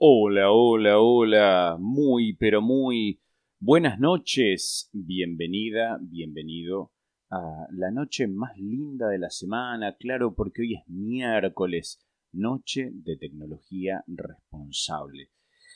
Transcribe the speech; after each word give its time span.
Hola, 0.00 0.52
hola, 0.52 1.00
hola. 1.00 1.76
Muy, 1.80 2.36
pero 2.36 2.62
muy 2.62 3.20
buenas 3.58 3.98
noches. 3.98 4.88
Bienvenida, 4.92 5.98
bienvenido 6.00 6.92
a 7.30 7.66
la 7.72 7.90
noche 7.90 8.28
más 8.28 8.56
linda 8.58 9.08
de 9.08 9.18
la 9.18 9.30
semana. 9.30 9.96
Claro, 9.96 10.36
porque 10.36 10.62
hoy 10.62 10.74
es 10.76 10.86
miércoles, 10.86 12.00
noche 12.30 12.90
de 12.92 13.16
tecnología 13.16 14.04
responsable. 14.06 15.30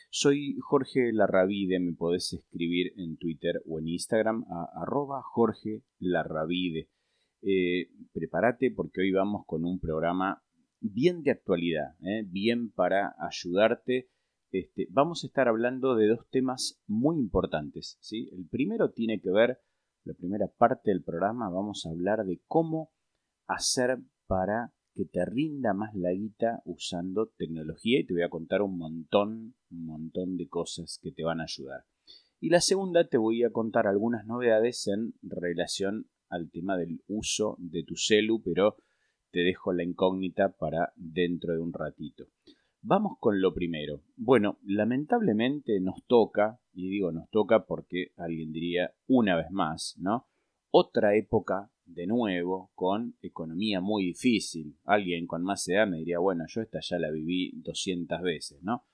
Soy 0.08 0.56
Jorge 0.60 1.12
Larravide, 1.12 1.80
me 1.80 1.94
podés 1.94 2.32
escribir 2.32 2.92
en 2.98 3.16
Twitter 3.16 3.60
o 3.66 3.80
en 3.80 3.88
Instagram 3.88 4.44
a 4.48 4.82
arroba 4.82 5.20
Jorge 5.24 5.82
Larravide. 5.98 6.88
Eh, 7.42 7.88
prepárate 8.12 8.70
porque 8.70 9.00
hoy 9.00 9.10
vamos 9.10 9.42
con 9.46 9.64
un 9.64 9.80
programa 9.80 10.40
bien 10.78 11.24
de 11.24 11.32
actualidad, 11.32 11.96
¿eh? 12.02 12.24
bien 12.24 12.70
para 12.70 13.16
ayudarte. 13.18 14.11
Este, 14.52 14.86
vamos 14.90 15.24
a 15.24 15.28
estar 15.28 15.48
hablando 15.48 15.96
de 15.96 16.08
dos 16.08 16.28
temas 16.28 16.78
muy 16.86 17.16
importantes. 17.16 17.98
El 18.10 18.46
primero 18.46 18.90
tiene 18.90 19.18
que 19.18 19.30
ver, 19.30 19.62
la 20.04 20.12
primera 20.12 20.46
parte 20.46 20.90
del 20.90 21.02
programa, 21.02 21.48
vamos 21.48 21.86
a 21.86 21.88
hablar 21.88 22.26
de 22.26 22.42
cómo 22.46 22.92
hacer 23.46 23.98
para 24.26 24.74
que 24.94 25.06
te 25.06 25.24
rinda 25.24 25.72
más 25.72 25.94
la 25.94 26.12
guita 26.12 26.60
usando 26.66 27.32
tecnología 27.38 28.00
y 28.00 28.04
te 28.04 28.12
voy 28.12 28.24
a 28.24 28.28
contar 28.28 28.60
un 28.60 28.76
montón, 28.76 29.54
un 29.70 29.86
montón 29.86 30.36
de 30.36 30.46
cosas 30.48 30.98
que 31.02 31.12
te 31.12 31.24
van 31.24 31.40
a 31.40 31.44
ayudar. 31.44 31.86
Y 32.38 32.50
la 32.50 32.60
segunda 32.60 33.08
te 33.08 33.16
voy 33.16 33.44
a 33.44 33.50
contar 33.52 33.86
algunas 33.86 34.26
novedades 34.26 34.86
en 34.86 35.14
relación 35.22 36.10
al 36.28 36.50
tema 36.50 36.76
del 36.76 37.02
uso 37.06 37.56
de 37.58 37.84
tu 37.84 37.96
celu, 37.96 38.42
pero 38.42 38.76
te 39.30 39.40
dejo 39.40 39.72
la 39.72 39.82
incógnita 39.82 40.50
para 40.50 40.92
dentro 40.96 41.54
de 41.54 41.60
un 41.60 41.72
ratito. 41.72 42.26
Vamos 42.84 43.16
con 43.20 43.40
lo 43.40 43.54
primero. 43.54 44.02
Bueno, 44.16 44.58
lamentablemente 44.64 45.78
nos 45.78 46.04
toca, 46.08 46.58
y 46.74 46.90
digo 46.90 47.12
nos 47.12 47.30
toca 47.30 47.64
porque 47.64 48.12
alguien 48.16 48.52
diría 48.52 48.92
una 49.06 49.36
vez 49.36 49.52
más, 49.52 49.96
¿no? 50.00 50.26
Otra 50.72 51.14
época 51.14 51.70
de 51.84 52.08
nuevo 52.08 52.72
con 52.74 53.16
economía 53.22 53.80
muy 53.80 54.06
difícil. 54.06 54.76
Alguien 54.84 55.28
con 55.28 55.44
más 55.44 55.68
edad 55.68 55.86
me 55.86 55.98
diría, 55.98 56.18
bueno, 56.18 56.44
yo 56.48 56.60
esta 56.60 56.80
ya 56.80 56.98
la 56.98 57.12
viví 57.12 57.52
200 57.54 58.20
veces, 58.20 58.60
¿no? 58.64 58.84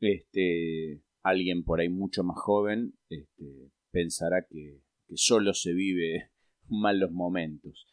Este, 0.00 1.00
alguien 1.22 1.62
por 1.62 1.78
ahí 1.78 1.88
mucho 1.88 2.24
más 2.24 2.36
joven 2.36 2.94
este, 3.08 3.70
pensará 3.92 4.44
que, 4.48 4.82
que 5.06 5.16
solo 5.16 5.54
se 5.54 5.72
vive 5.72 6.30
malos 6.68 7.12
momentos. 7.12 7.86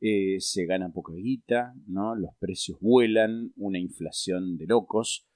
Eh, 0.00 0.40
se 0.40 0.66
gana 0.66 0.92
poca 0.92 1.14
guita, 1.14 1.74
¿no? 1.86 2.14
los 2.14 2.34
precios 2.38 2.78
vuelan, 2.80 3.52
una 3.56 3.78
inflación 3.78 4.58
de 4.58 4.66
locos. 4.66 5.26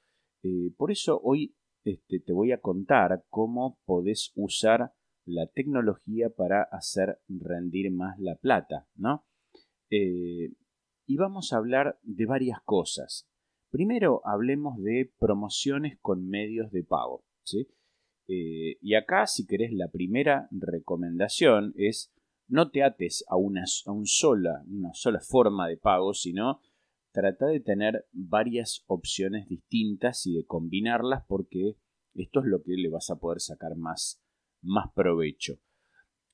Eh, 0.42 0.72
por 0.77 0.91
eso 0.91 1.19
hoy 1.22 1.56
este, 1.84 2.20
te 2.20 2.33
voy 2.33 2.52
a 2.52 2.61
contar 2.61 3.25
cómo 3.30 3.78
podés 3.86 4.33
usar 4.34 4.92
la 5.25 5.47
tecnología 5.47 6.28
para 6.28 6.62
hacer 6.62 7.20
rendir 7.28 7.91
más 7.91 8.19
la 8.19 8.36
plata, 8.36 8.86
¿no? 8.97 9.25
Eh, 9.91 10.52
y 11.06 11.17
vamos 11.17 11.52
a 11.52 11.56
hablar 11.56 11.98
de 12.02 12.27
varias 12.27 12.61
cosas. 12.64 13.28
Primero 13.70 14.20
hablemos 14.24 14.77
de 14.83 15.11
promociones 15.19 15.98
con 16.00 16.28
medios 16.28 16.70
de 16.70 16.84
pago, 16.84 17.24
y 18.33 18.95
acá, 18.95 19.27
si 19.27 19.45
querés, 19.45 19.72
la 19.72 19.89
primera 19.89 20.47
recomendación 20.52 21.72
es 21.77 22.12
no 22.51 22.70
te 22.70 22.83
ates 22.83 23.25
a 23.29 23.37
una, 23.37 23.65
sola, 23.67 24.65
forma 25.20 25.69
de 25.69 25.77
pago, 25.77 26.12
sino 26.12 26.61
trata 27.12 27.47
de 27.47 27.61
tener 27.61 28.07
varias 28.12 28.84
opciones 28.87 29.48
distintas 29.48 30.27
y 30.27 30.34
de 30.34 30.45
combinarlas 30.45 31.25
porque 31.27 31.77
esto 32.15 32.41
es 32.41 32.47
lo 32.47 32.62
que 32.62 32.73
le 32.73 32.91
vas 32.91 33.11
a 33.11 33.17
poder 33.17 33.41
sacar 33.41 33.77
más, 33.77 34.23
más 34.62 34.92
provecho. 34.95 35.59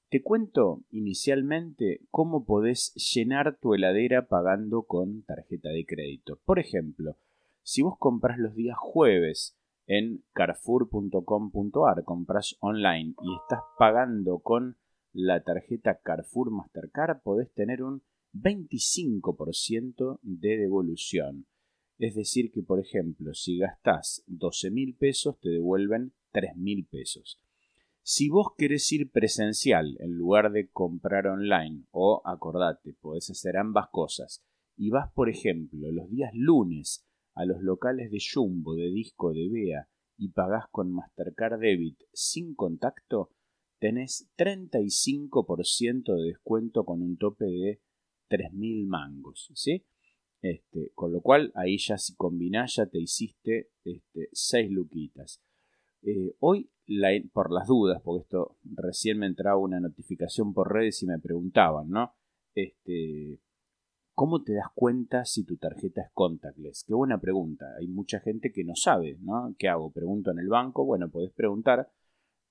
Te 0.08 0.23
cuento 0.23 0.84
inicialmente 0.91 2.00
cómo 2.11 2.45
podés 2.45 2.95
llenar 2.95 3.58
tu 3.58 3.74
heladera 3.74 4.29
pagando 4.29 4.85
con 4.85 5.23
tarjeta 5.24 5.69
de 5.69 5.85
crédito. 5.85 6.40
Por 6.45 6.58
ejemplo, 6.58 7.19
si 7.63 7.83
vos 7.83 7.96
compras 7.98 8.39
los 8.39 8.55
días 8.55 8.77
jueves 8.79 9.58
en 9.86 10.24
carrefour.com.ar, 10.33 12.05
compras 12.05 12.57
online 12.61 13.14
y 13.23 13.35
estás 13.42 13.61
pagando 13.79 14.39
con 14.39 14.77
la 15.18 15.42
tarjeta 15.42 15.98
Carrefour 16.02 16.50
Mastercard 16.50 17.22
podés 17.22 17.50
tener 17.54 17.82
un 17.82 18.02
25% 18.34 20.18
de 20.20 20.58
devolución. 20.58 21.46
Es 21.98 22.14
decir, 22.14 22.52
que 22.52 22.62
por 22.62 22.80
ejemplo, 22.80 23.32
si 23.32 23.56
gastás 23.56 24.22
12 24.27 24.70
mil 24.70 24.94
pesos, 24.94 25.40
te 25.40 25.48
devuelven 25.48 26.12
3 26.32 26.56
mil 26.56 26.86
pesos. 26.86 27.40
Si 28.02 28.28
vos 28.28 28.48
querés 28.58 28.92
ir 28.92 29.10
presencial 29.10 29.96
en 30.00 30.12
lugar 30.12 30.52
de 30.52 30.68
comprar 30.68 31.27
online, 31.27 31.84
o 31.92 32.20
acordate, 32.27 32.92
podés 32.92 33.30
hacer 33.30 33.56
ambas 33.56 33.88
cosas, 33.90 34.44
y 34.77 34.90
vas, 34.90 35.10
por 35.14 35.30
ejemplo, 35.30 35.90
los 35.92 36.10
días 36.10 36.33
lunes 36.34 37.06
a 37.34 37.46
los 37.46 37.62
locales 37.62 38.10
de 38.10 38.18
Jumbo, 38.20 38.74
de 38.74 38.90
Disco, 38.90 39.33
de 39.33 39.48
Bea, 39.48 39.88
y 40.18 40.28
pagás 40.28 40.66
con 40.70 40.92
Mastercard 40.92 41.58
Debit 41.58 41.98
sin 42.12 42.54
contacto, 42.54 43.30
tenés 43.79 44.29
35% 44.37 46.14
de 46.14 46.29
descuento 46.29 46.85
con 46.85 47.03
un 47.03 47.17
tope 47.17 47.45
de 47.45 47.81
3.000 48.29 48.87
mangos, 48.87 49.51
¿sí? 49.55 49.85
Este, 50.42 50.91
con 50.95 51.13
lo 51.13 51.20
cual, 51.20 51.53
ahí 51.55 51.79
ya 51.79 51.98
si 51.98 52.14
combinás, 52.14 52.77
ya 52.77 52.87
te 52.87 52.98
hiciste 53.01 53.70
este, 53.85 54.29
6 54.33 54.70
luquitas. 54.70 55.42
Eh, 56.03 56.35
hoy, 56.41 56.70
por 57.33 57.53
las 57.53 57.67
dudas, 57.67 58.01
porque 58.03 58.23
esto 58.23 58.57
recién 58.63 59.19
me 59.19 59.27
entraba 59.27 59.59
una 59.59 59.81
notificación 59.81 60.55
por 60.55 60.73
redes 60.73 61.03
y 61.03 61.07
me 61.07 61.19
preguntaban, 61.19 61.91
¿no? 61.91 62.14
Este, 62.55 63.41
¿Cómo 64.17 64.43
te 64.43 64.55
das 64.55 64.69
cuenta 64.75 65.27
si 65.27 65.45
tu 65.45 65.58
tarjeta 65.58 66.01
es 66.01 66.11
contactless? 66.14 66.85
Qué 66.85 66.95
buena 66.95 67.20
pregunta. 67.20 67.67
Hay 67.79 67.87
mucha 67.87 68.19
gente 68.20 68.51
que 68.51 68.64
no 68.64 68.75
sabe, 68.75 69.19
¿no? 69.20 69.55
¿Qué 69.58 69.69
hago? 69.69 69.93
Pregunto 69.93 70.31
en 70.31 70.39
el 70.39 70.48
banco. 70.48 70.87
Bueno, 70.87 71.11
podés 71.11 71.33
preguntar 71.33 71.91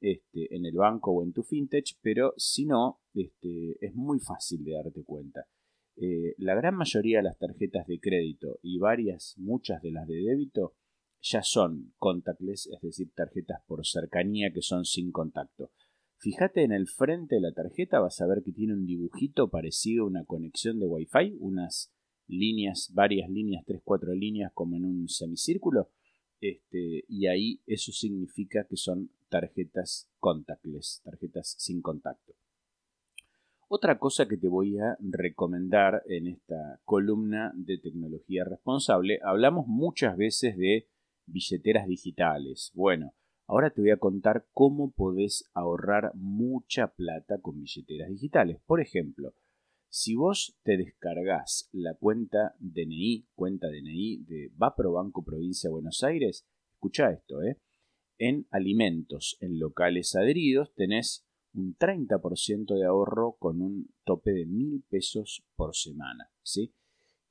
este, 0.05 0.55
en 0.55 0.67
el 0.67 0.75
banco 0.75 1.11
o 1.11 1.23
en 1.23 1.33
tu 1.33 1.41
fintech, 1.41 1.97
pero 1.99 2.33
si 2.37 2.65
no, 2.65 3.01
este, 3.15 3.83
es 3.83 3.95
muy 3.95 4.19
fácil 4.19 4.63
de 4.63 4.73
darte 4.73 5.03
cuenta. 5.03 5.47
Eh, 5.95 6.35
la 6.37 6.53
gran 6.53 6.75
mayoría 6.75 7.17
de 7.17 7.23
las 7.23 7.39
tarjetas 7.39 7.87
de 7.87 7.99
crédito 7.99 8.59
y 8.61 8.77
varias, 8.77 9.33
muchas 9.37 9.81
de 9.81 9.91
las 9.91 10.07
de 10.07 10.21
débito, 10.21 10.75
ya 11.21 11.41
son 11.41 11.95
contactless, 11.97 12.67
es 12.67 12.81
decir, 12.81 13.11
tarjetas 13.15 13.61
por 13.65 13.83
cercanía 13.83 14.51
que 14.53 14.61
son 14.61 14.85
sin 14.85 15.11
contacto. 15.11 15.71
Fíjate 16.17 16.63
en 16.63 16.71
el 16.71 16.87
frente 16.87 17.35
de 17.35 17.41
la 17.41 17.53
tarjeta, 17.53 17.99
vas 17.99 18.21
a 18.21 18.27
ver 18.27 18.43
que 18.43 18.51
tiene 18.51 18.73
un 18.73 18.85
dibujito 18.85 19.49
parecido 19.49 20.03
a 20.03 20.07
una 20.07 20.23
conexión 20.23 20.79
de 20.79 20.85
Wi-Fi, 20.85 21.37
unas 21.39 21.91
líneas, 22.27 22.91
varias 22.93 23.27
líneas, 23.27 23.65
3-4 23.65 24.15
líneas 24.15 24.51
como 24.53 24.75
en 24.75 24.85
un 24.85 25.07
semicírculo. 25.07 25.89
Este, 26.41 27.05
y 27.07 27.27
ahí 27.27 27.61
eso 27.65 27.91
significa 27.91 28.65
que 28.65 28.77
son 28.77 29.09
tarjetas 29.29 30.09
contactless, 30.19 31.01
tarjetas 31.03 31.55
sin 31.57 31.81
contacto. 31.81 32.33
Otra 33.67 33.97
cosa 33.97 34.27
que 34.27 34.37
te 34.37 34.47
voy 34.47 34.77
a 34.77 34.95
recomendar 34.99 36.03
en 36.07 36.27
esta 36.27 36.79
columna 36.85 37.51
de 37.55 37.79
tecnología 37.79 38.43
responsable, 38.43 39.19
hablamos 39.23 39.65
muchas 39.65 40.15
veces 40.17 40.55
de 40.55 40.87
billeteras 41.25 41.87
digitales. 41.87 42.71
Bueno, 42.75 43.15
ahora 43.47 43.71
te 43.71 43.81
voy 43.81 43.89
a 43.89 43.97
contar 43.97 44.45
cómo 44.53 44.91
podés 44.91 45.49
ahorrar 45.55 46.11
mucha 46.13 46.93
plata 46.93 47.39
con 47.41 47.59
billeteras 47.59 48.09
digitales. 48.09 48.59
Por 48.67 48.81
ejemplo, 48.81 49.33
si 49.95 50.13
vos 50.13 50.57
te 50.63 50.75
descargas 50.75 51.69
la 51.71 51.93
cuenta 51.93 52.53
DNI, 52.59 53.29
cuenta 53.33 53.69
DNI 53.69 54.25
de 54.25 54.51
Vapro 54.53 54.91
Banco 54.91 55.23
Provincia 55.23 55.69
Buenos 55.69 56.03
Aires, 56.03 56.45
escucha 56.73 57.11
esto, 57.11 57.41
¿eh? 57.41 57.61
en 58.17 58.45
alimentos 58.51 59.37
en 59.39 59.57
locales 59.57 60.13
adheridos 60.17 60.73
tenés 60.75 61.25
un 61.53 61.77
30% 61.77 62.77
de 62.77 62.85
ahorro 62.85 63.37
con 63.39 63.61
un 63.61 63.89
tope 64.03 64.33
de 64.33 64.45
mil 64.45 64.83
pesos 64.89 65.45
por 65.55 65.73
semana. 65.73 66.29
¿sí? 66.43 66.73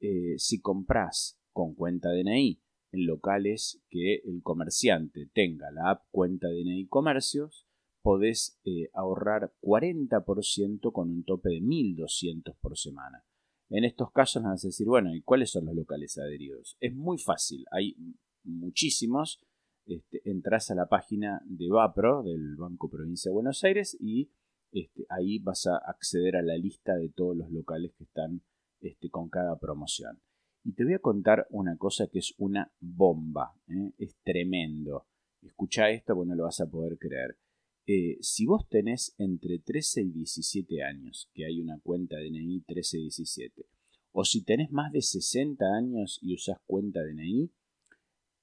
Eh, 0.01 0.39
si 0.39 0.63
compras 0.63 1.39
con 1.53 1.75
cuenta 1.75 2.13
DNI 2.13 2.63
en 2.93 3.07
locales 3.07 3.83
que 3.91 4.23
el 4.25 4.43
comerciante 4.43 5.29
tenga 5.35 5.71
la 5.71 5.91
app 5.91 6.07
cuenta 6.11 6.49
DNI 6.49 6.87
Comercios, 6.87 7.67
podés 8.05 8.61
eh, 8.65 8.91
ahorrar 8.93 9.55
40% 9.63 10.93
con 10.93 11.11
un 11.11 11.25
tope 11.25 11.49
de 11.49 11.63
1.200 11.63 12.55
por 12.61 12.77
semana. 12.77 13.25
En 13.71 13.85
estos 13.85 14.13
casos 14.13 14.43
vas 14.43 14.63
a 14.63 14.69
decir, 14.69 14.87
bueno, 14.87 15.15
¿y 15.15 15.23
cuáles 15.23 15.51
son 15.51 15.65
los 15.65 15.75
locales 15.75 16.19
adheridos? 16.19 16.77
Es 16.81 16.95
muy 16.95 17.17
fácil, 17.17 17.65
hay 17.71 17.97
muchísimos 18.45 19.41
este, 19.87 20.21
entras 20.31 20.71
a 20.71 20.75
la 20.75 20.87
página 20.87 21.41
de 21.47 21.71
Vapro 21.71 22.23
del 22.23 22.57
Banco 22.57 22.91
Provincia 22.91 23.31
de 23.31 23.35
Buenos 23.35 23.65
Aires 23.65 23.97
y 23.99 24.31
este, 24.71 25.07
ahí 25.09 25.39
vas 25.39 25.67
a 25.67 25.79
acceder 25.79 26.37
a 26.37 26.43
la 26.43 26.59
lista 26.59 26.97
de 26.97 27.09
todos 27.09 27.35
los 27.35 27.51
locales 27.51 27.95
que 27.97 28.05
están 28.05 28.43
este, 28.81 29.09
con 29.09 29.31
cada 29.31 29.59
promoción. 29.59 30.21
Y 30.63 30.75
te 30.75 30.85
voy 30.85 30.93
a 30.93 30.99
contar 30.99 31.47
una 31.49 31.79
cosa 31.79 32.07
que 32.09 32.19
es 32.19 32.35
una 32.37 32.71
bomba, 32.81 33.55
¿eh? 33.69 33.93
es 33.97 34.15
tremendo. 34.23 35.07
Escucha 35.41 35.89
esto 35.89 36.15
porque 36.15 36.29
no 36.29 36.35
lo 36.35 36.45
vas 36.45 36.61
a 36.61 36.71
poder 36.71 36.99
creer. 36.99 37.39
Eh, 37.87 38.17
si 38.21 38.47
vos 38.47 38.67
tenés 38.69 39.15
entre 39.19 39.59
13 39.59 40.03
y 40.03 40.11
17 40.11 40.83
años, 40.83 41.31
que 41.35 41.45
hay 41.45 41.61
una 41.61 41.79
cuenta 41.81 42.17
DNI 42.17 42.65
1317, 42.67 43.67
o 44.13 44.25
si 44.25 44.43
tenés 44.43 44.71
más 44.71 44.93
de 44.93 45.03
60 45.03 45.65
años 45.77 46.19
y 46.23 46.35
usás 46.35 46.59
cuenta 46.67 47.03
DNI, 47.03 47.51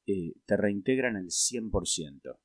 eh, 0.05 0.33
te 0.45 0.57
reintegran 0.57 1.15
el 1.15 1.31
100%. 1.31 2.39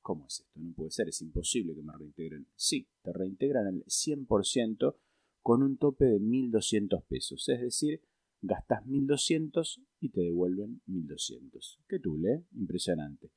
¿Cómo 0.00 0.26
es 0.26 0.40
esto? 0.40 0.60
No 0.60 0.72
puede 0.72 0.90
ser, 0.90 1.08
es 1.08 1.20
imposible 1.20 1.74
que 1.74 1.82
me 1.82 1.92
reintegren. 1.96 2.46
Sí, 2.56 2.88
te 3.02 3.12
reintegran 3.12 3.66
el 3.68 3.84
100% 3.84 4.96
con 5.42 5.62
un 5.62 5.76
tope 5.76 6.06
de 6.06 6.20
1.200 6.20 7.04
pesos. 7.04 7.48
Es 7.48 7.60
decir, 7.60 8.02
gastas 8.40 8.84
1.200 8.86 9.82
y 10.00 10.08
te 10.10 10.22
devuelven 10.22 10.80
1.200. 10.86 11.80
¿Qué 11.88 11.98
tú, 11.98 12.16
¿eh? 12.26 12.44
Impresionante. 12.52 13.30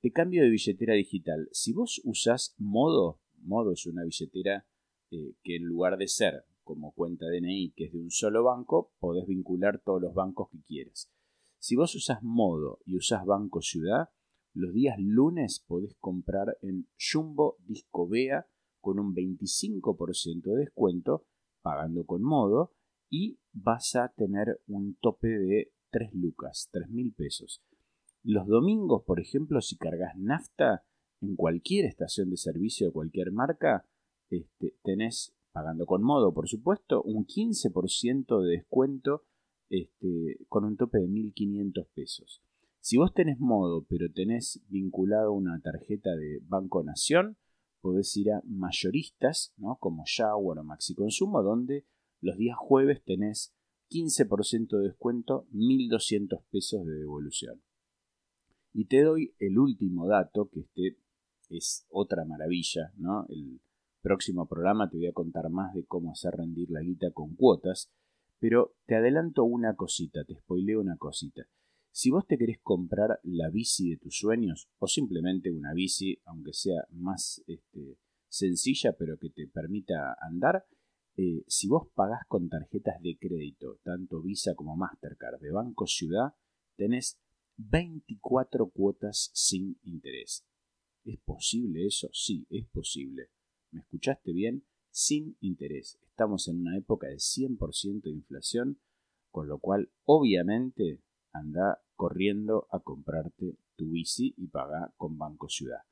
Te 0.00 0.12
cambio 0.12 0.42
de 0.42 0.48
billetera 0.48 0.94
digital. 0.94 1.50
Si 1.52 1.74
vos 1.74 2.00
usás 2.04 2.54
Modo, 2.56 3.20
Modo 3.42 3.72
es 3.72 3.84
una 3.84 4.02
billetera 4.02 4.66
eh, 5.10 5.34
que 5.42 5.56
en 5.56 5.64
lugar 5.64 5.98
de 5.98 6.08
ser 6.08 6.46
como 6.64 6.92
cuenta 6.92 7.26
DNI, 7.26 7.72
que 7.72 7.84
es 7.84 7.92
de 7.92 7.98
un 7.98 8.10
solo 8.10 8.44
banco, 8.44 8.94
podés 8.98 9.26
vincular 9.26 9.82
todos 9.84 10.00
los 10.00 10.14
bancos 10.14 10.48
que 10.50 10.62
quieras. 10.62 11.12
Si 11.58 11.76
vos 11.76 11.94
usás 11.94 12.22
Modo 12.22 12.78
y 12.86 12.96
usás 12.96 13.26
Banco 13.26 13.60
Ciudad, 13.60 14.08
los 14.54 14.72
días 14.72 14.96
lunes 14.98 15.62
podés 15.66 15.94
comprar 15.98 16.56
en 16.62 16.88
Jumbo 16.98 17.58
Disco 17.66 18.08
Bea 18.08 18.46
con 18.80 18.98
un 18.98 19.14
25% 19.14 20.54
de 20.54 20.60
descuento, 20.60 21.26
pagando 21.60 22.06
con 22.06 22.22
Modo, 22.22 22.72
y 23.10 23.38
vas 23.52 23.96
a 23.96 24.08
tener 24.16 24.62
un 24.66 24.94
tope 24.94 25.28
de 25.28 25.74
3 25.90 26.14
lucas, 26.14 26.70
3 26.72 26.88
mil 26.88 27.12
pesos. 27.12 27.62
Los 28.22 28.46
domingos, 28.46 29.02
por 29.04 29.20
ejemplo, 29.20 29.60
si 29.60 29.76
cargas 29.76 30.16
nafta 30.16 30.84
en 31.20 31.36
cualquier 31.36 31.86
estación 31.86 32.30
de 32.30 32.36
servicio 32.36 32.86
de 32.86 32.92
cualquier 32.92 33.32
marca, 33.32 33.86
este, 34.28 34.76
tenés, 34.82 35.34
pagando 35.52 35.86
con 35.86 36.02
modo, 36.02 36.32
por 36.34 36.48
supuesto, 36.48 37.02
un 37.02 37.26
15% 37.26 38.42
de 38.42 38.50
descuento 38.50 39.24
este, 39.70 40.38
con 40.48 40.64
un 40.64 40.76
tope 40.76 40.98
de 40.98 41.08
1.500 41.08 41.88
pesos. 41.94 42.42
Si 42.80 42.96
vos 42.96 43.12
tenés 43.12 43.38
modo, 43.38 43.84
pero 43.88 44.10
tenés 44.12 44.62
vinculado 44.68 45.32
una 45.32 45.60
tarjeta 45.60 46.14
de 46.16 46.40
Banco 46.42 46.82
Nación, 46.82 47.36
podés 47.80 48.16
ir 48.16 48.32
a 48.32 48.42
mayoristas, 48.44 49.54
¿no? 49.56 49.76
como 49.80 50.04
Shower 50.06 50.58
o 50.58 50.64
Maxi 50.64 50.94
Consumo, 50.94 51.42
donde 51.42 51.86
los 52.20 52.36
días 52.36 52.56
jueves 52.58 53.02
tenés 53.04 53.54
15% 53.90 54.78
de 54.78 54.88
descuento, 54.88 55.46
1.200 55.52 56.42
pesos 56.50 56.86
de 56.86 56.94
devolución. 56.94 57.62
Y 58.72 58.86
te 58.86 59.02
doy 59.02 59.34
el 59.38 59.58
último 59.58 60.06
dato, 60.06 60.48
que 60.48 60.60
este 60.60 60.96
es 61.48 61.86
otra 61.90 62.24
maravilla, 62.24 62.92
¿no? 62.96 63.26
El 63.28 63.60
próximo 64.00 64.46
programa 64.46 64.88
te 64.88 64.96
voy 64.96 65.06
a 65.08 65.12
contar 65.12 65.50
más 65.50 65.74
de 65.74 65.84
cómo 65.84 66.12
hacer 66.12 66.34
rendir 66.34 66.70
la 66.70 66.80
guita 66.80 67.10
con 67.10 67.34
cuotas, 67.34 67.90
pero 68.38 68.74
te 68.86 68.94
adelanto 68.94 69.44
una 69.44 69.74
cosita, 69.74 70.24
te 70.24 70.36
spoileo 70.36 70.80
una 70.80 70.96
cosita. 70.96 71.42
Si 71.92 72.10
vos 72.10 72.26
te 72.26 72.38
querés 72.38 72.60
comprar 72.62 73.18
la 73.24 73.50
bici 73.50 73.90
de 73.90 73.96
tus 73.96 74.16
sueños, 74.16 74.68
o 74.78 74.86
simplemente 74.86 75.50
una 75.50 75.74
bici, 75.74 76.20
aunque 76.24 76.52
sea 76.52 76.86
más 76.90 77.42
este, 77.46 77.98
sencilla, 78.28 78.92
pero 78.96 79.18
que 79.18 79.30
te 79.30 79.48
permita 79.48 80.16
andar, 80.20 80.64
eh, 81.16 81.42
si 81.48 81.68
vos 81.68 81.88
pagás 81.94 82.24
con 82.28 82.48
tarjetas 82.48 83.02
de 83.02 83.18
crédito, 83.18 83.78
tanto 83.82 84.22
Visa 84.22 84.54
como 84.54 84.76
Mastercard 84.76 85.40
de 85.40 85.50
Banco 85.50 85.86
Ciudad, 85.86 86.34
tenés 86.76 87.20
24 87.68 88.70
cuotas 88.70 89.30
sin 89.34 89.78
interés. 89.82 90.46
¿Es 91.04 91.18
posible 91.20 91.86
eso? 91.86 92.08
Sí, 92.12 92.46
es 92.48 92.66
posible. 92.68 93.28
¿Me 93.70 93.80
escuchaste 93.80 94.32
bien? 94.32 94.64
Sin 94.90 95.36
interés. 95.40 95.98
Estamos 96.02 96.48
en 96.48 96.60
una 96.60 96.78
época 96.78 97.08
de 97.08 97.16
100% 97.16 98.02
de 98.02 98.10
inflación, 98.10 98.80
con 99.30 99.46
lo 99.46 99.58
cual 99.58 99.90
obviamente 100.04 101.02
anda 101.32 101.82
corriendo 101.96 102.66
a 102.70 102.80
comprarte 102.80 103.58
tu 103.76 103.90
bici 103.90 104.34
y 104.36 104.48
paga 104.48 104.94
con 104.96 105.18
Banco 105.18 105.48
Ciudad. 105.48 105.82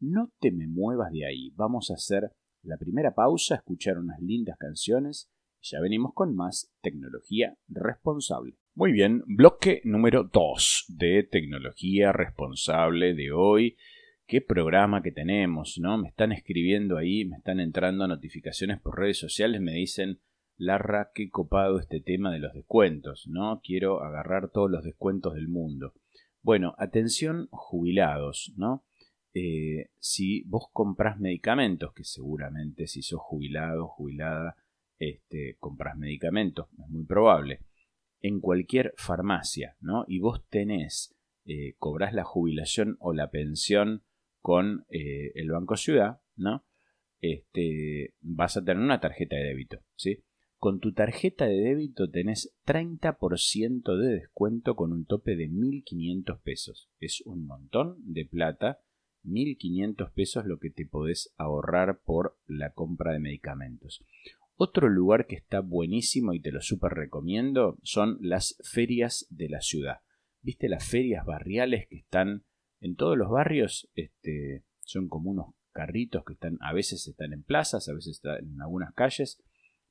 No 0.00 0.32
te 0.40 0.50
me 0.50 0.66
muevas 0.66 1.12
de 1.12 1.26
ahí. 1.26 1.50
Vamos 1.50 1.90
a 1.90 1.94
hacer 1.94 2.32
la 2.62 2.78
primera 2.78 3.14
pausa, 3.14 3.56
escuchar 3.56 3.98
unas 3.98 4.20
lindas 4.20 4.56
canciones 4.58 5.30
y 5.60 5.68
ya 5.68 5.80
venimos 5.80 6.14
con 6.14 6.34
más 6.34 6.72
tecnología 6.80 7.58
responsable. 7.68 8.58
Muy 8.78 8.92
bien, 8.92 9.24
bloque 9.26 9.80
número 9.82 10.22
2 10.22 10.84
de 10.96 11.24
tecnología 11.24 12.12
responsable 12.12 13.12
de 13.12 13.32
hoy. 13.32 13.76
Qué 14.24 14.40
programa 14.40 15.02
que 15.02 15.10
tenemos, 15.10 15.80
¿no? 15.80 15.98
Me 15.98 16.06
están 16.06 16.30
escribiendo 16.30 16.96
ahí, 16.96 17.24
me 17.24 17.38
están 17.38 17.58
entrando 17.58 18.06
notificaciones 18.06 18.80
por 18.80 18.96
redes 18.96 19.18
sociales, 19.18 19.60
me 19.60 19.72
dicen, 19.72 20.20
Larra, 20.56 21.10
qué 21.12 21.28
copado 21.28 21.80
este 21.80 22.00
tema 22.00 22.32
de 22.32 22.38
los 22.38 22.54
descuentos, 22.54 23.26
¿no? 23.26 23.60
Quiero 23.64 24.04
agarrar 24.04 24.52
todos 24.52 24.70
los 24.70 24.84
descuentos 24.84 25.34
del 25.34 25.48
mundo. 25.48 25.92
Bueno, 26.40 26.76
atención 26.78 27.48
jubilados, 27.50 28.52
¿no? 28.56 28.84
Eh, 29.34 29.90
si 29.98 30.44
vos 30.44 30.68
compras 30.72 31.18
medicamentos, 31.18 31.92
que 31.94 32.04
seguramente 32.04 32.86
si 32.86 33.02
sos 33.02 33.22
jubilado, 33.22 33.88
jubilada, 33.88 34.54
este, 35.00 35.56
compras 35.58 35.96
medicamentos, 35.96 36.68
es 36.78 36.88
muy 36.88 37.04
probable 37.04 37.62
en 38.20 38.40
cualquier 38.40 38.94
farmacia, 38.96 39.76
¿no? 39.80 40.04
Y 40.08 40.18
vos 40.18 40.46
tenés, 40.48 41.16
eh, 41.44 41.74
cobrás 41.78 42.12
la 42.14 42.24
jubilación 42.24 42.96
o 43.00 43.12
la 43.12 43.30
pensión 43.30 44.02
con 44.40 44.86
eh, 44.90 45.32
el 45.34 45.50
Banco 45.50 45.76
Ciudad, 45.76 46.20
¿no? 46.36 46.64
Este, 47.20 48.14
vas 48.20 48.56
a 48.56 48.64
tener 48.64 48.82
una 48.82 49.00
tarjeta 49.00 49.36
de 49.36 49.44
débito, 49.44 49.82
¿sí? 49.96 50.24
Con 50.58 50.80
tu 50.80 50.92
tarjeta 50.92 51.46
de 51.46 51.54
débito 51.54 52.10
tenés 52.10 52.52
30% 52.66 53.96
de 53.96 54.14
descuento 54.14 54.74
con 54.74 54.92
un 54.92 55.04
tope 55.04 55.36
de 55.36 55.48
1.500 55.48 56.42
pesos. 56.42 56.90
Es 56.98 57.22
un 57.26 57.46
montón 57.46 57.96
de 58.12 58.24
plata. 58.24 58.80
1.500 59.24 60.12
pesos 60.12 60.46
lo 60.46 60.58
que 60.58 60.70
te 60.70 60.84
podés 60.84 61.32
ahorrar 61.36 62.00
por 62.04 62.38
la 62.46 62.72
compra 62.72 63.12
de 63.12 63.20
medicamentos. 63.20 64.04
Otro 64.60 64.88
lugar 64.88 65.28
que 65.28 65.36
está 65.36 65.60
buenísimo 65.60 66.34
y 66.34 66.40
te 66.40 66.50
lo 66.50 66.60
súper 66.60 66.90
recomiendo 66.90 67.78
son 67.84 68.18
las 68.20 68.58
ferias 68.64 69.24
de 69.30 69.48
la 69.48 69.60
ciudad. 69.60 70.00
¿Viste 70.42 70.68
las 70.68 70.84
ferias 70.84 71.24
barriales 71.24 71.86
que 71.86 71.98
están 71.98 72.42
en 72.80 72.96
todos 72.96 73.16
los 73.16 73.30
barrios? 73.30 73.88
Este, 73.94 74.64
son 74.80 75.08
como 75.08 75.30
unos 75.30 75.54
carritos 75.70 76.24
que 76.24 76.32
están, 76.32 76.58
a 76.60 76.72
veces 76.72 77.06
están 77.06 77.32
en 77.32 77.44
plazas, 77.44 77.88
a 77.88 77.94
veces 77.94 78.16
están 78.16 78.38
en 78.38 78.60
algunas 78.60 78.92
calles, 78.94 79.40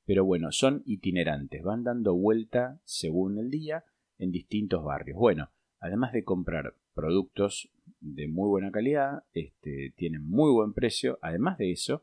pero 0.04 0.26
bueno, 0.26 0.52
son 0.52 0.84
itinerantes, 0.86 1.64
van 1.64 1.86
dando 1.86 2.14
vuelta 2.14 2.82
según 2.84 3.40
el 3.40 3.50
día 3.50 3.86
en 4.18 4.32
distintos 4.32 4.84
barrios. 4.84 5.18
Bueno, 5.18 5.50
además 5.80 6.12
de 6.12 6.26
comprar 6.26 6.76
productos 6.94 7.72
de 8.02 8.28
muy 8.28 8.50
buena 8.50 8.72
calidad, 8.72 9.24
este, 9.32 9.94
tienen 9.96 10.28
muy 10.28 10.52
buen 10.52 10.74
precio, 10.74 11.20
además 11.22 11.58
de 11.58 11.72
eso, 11.72 12.02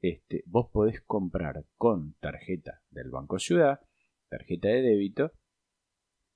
este, 0.00 0.42
vos 0.46 0.68
podés 0.72 1.00
comprar 1.02 1.64
con 1.76 2.14
tarjeta 2.20 2.82
del 2.90 3.10
Banco 3.10 3.38
Ciudad, 3.38 3.80
tarjeta 4.28 4.68
de 4.68 4.82
débito, 4.82 5.32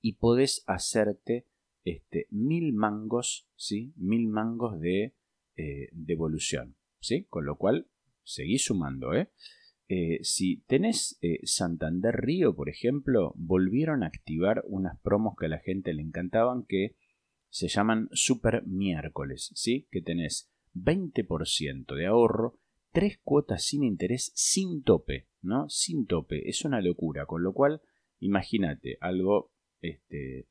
y 0.01 0.13
podés 0.13 0.63
hacerte 0.67 1.47
este, 1.83 2.27
mil 2.29 2.73
mangos, 2.73 3.47
¿sí? 3.55 3.93
Mil 3.95 4.27
mangos 4.27 4.79
de 4.79 5.15
eh, 5.55 5.89
devolución, 5.91 6.75
¿sí? 6.99 7.25
Con 7.25 7.45
lo 7.45 7.57
cual, 7.57 7.87
seguís 8.23 8.65
sumando, 8.65 9.13
¿eh? 9.13 9.31
eh 9.87 10.19
si 10.23 10.63
tenés 10.67 11.17
eh, 11.21 11.39
Santander 11.43 12.15
Río, 12.15 12.55
por 12.55 12.69
ejemplo, 12.69 13.33
volvieron 13.35 14.03
a 14.03 14.07
activar 14.07 14.63
unas 14.67 14.99
promos 15.01 15.35
que 15.37 15.47
a 15.47 15.49
la 15.49 15.59
gente 15.59 15.93
le 15.93 16.01
encantaban 16.01 16.65
que 16.65 16.95
se 17.49 17.67
llaman 17.67 18.09
Super 18.13 18.65
Miércoles, 18.65 19.51
¿sí? 19.55 19.87
Que 19.91 20.01
tenés 20.01 20.51
20% 20.73 21.95
de 21.95 22.05
ahorro 22.05 22.60
tres 22.91 23.19
cuotas 23.23 23.63
sin 23.63 23.83
interés 23.83 24.31
sin 24.35 24.83
tope, 24.83 25.27
¿no? 25.41 25.69
Sin 25.69 26.05
tope, 26.05 26.49
es 26.49 26.65
una 26.65 26.81
locura, 26.81 27.25
con 27.25 27.43
lo 27.43 27.53
cual 27.53 27.81
imagínate 28.19 28.97
algo 29.01 29.51
este 29.81 30.47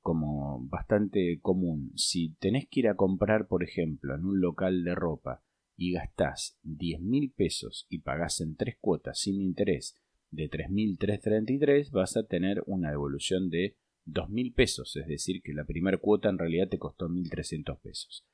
como 0.00 0.60
bastante 0.68 1.40
común. 1.40 1.92
Si 1.96 2.34
tenés 2.38 2.68
que 2.68 2.80
ir 2.80 2.88
a 2.88 2.96
comprar, 2.96 3.48
por 3.48 3.64
ejemplo, 3.64 4.14
en 4.14 4.24
un 4.24 4.40
local 4.40 4.84
de 4.84 4.94
ropa 4.94 5.42
y 5.76 5.92
gastás 5.92 6.58
10 6.62 7.00
mil 7.00 7.32
pesos 7.32 7.86
y 7.88 7.98
pagás 7.98 8.40
en 8.40 8.56
tres 8.56 8.76
cuotas 8.80 9.18
sin 9.18 9.40
interés 9.40 9.96
de 10.30 10.50
3.333, 10.50 11.90
vas 11.90 12.16
a 12.16 12.26
tener 12.26 12.62
una 12.66 12.90
devolución 12.90 13.50
de 13.50 13.76
2.000 14.06 14.54
pesos, 14.54 14.96
es 14.96 15.06
decir, 15.06 15.42
que 15.42 15.54
la 15.54 15.64
primera 15.64 15.96
cuota 15.96 16.28
en 16.28 16.38
realidad 16.38 16.68
te 16.68 16.78
costó 16.78 17.08
1.300 17.08 17.78
pesos. 17.80 18.26